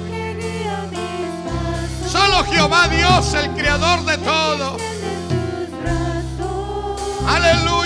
[2.11, 4.77] Solo Jehová Dios, el creador de todo.
[7.29, 7.86] Aleluya.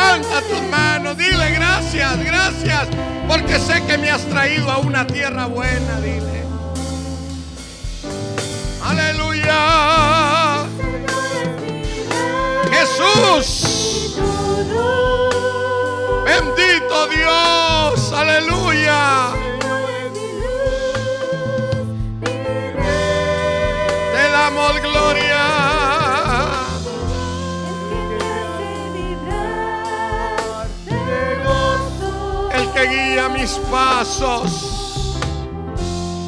[0.00, 2.88] Levanta tus manos, dile gracias, gracias
[3.28, 6.42] porque sé que me has traído a una tierra buena, dile.
[8.82, 10.64] Aleluya.
[12.72, 14.16] Jesús.
[16.24, 18.12] Bendito Dios.
[18.12, 19.32] Aleluya.
[24.12, 25.79] Te damos gloria.
[33.10, 35.16] Guía mis pasos.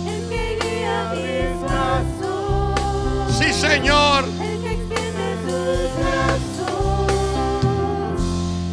[0.07, 3.39] El que guía mis pasos.
[3.39, 4.25] Sí, Señor.
[4.25, 7.13] El que extiende sus brazos.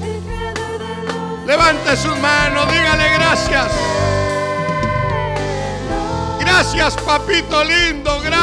[0.02, 3.72] El creador de los Levante sus manos, dígale gracias.
[6.40, 8.40] Gracias, papito lindo, gracias.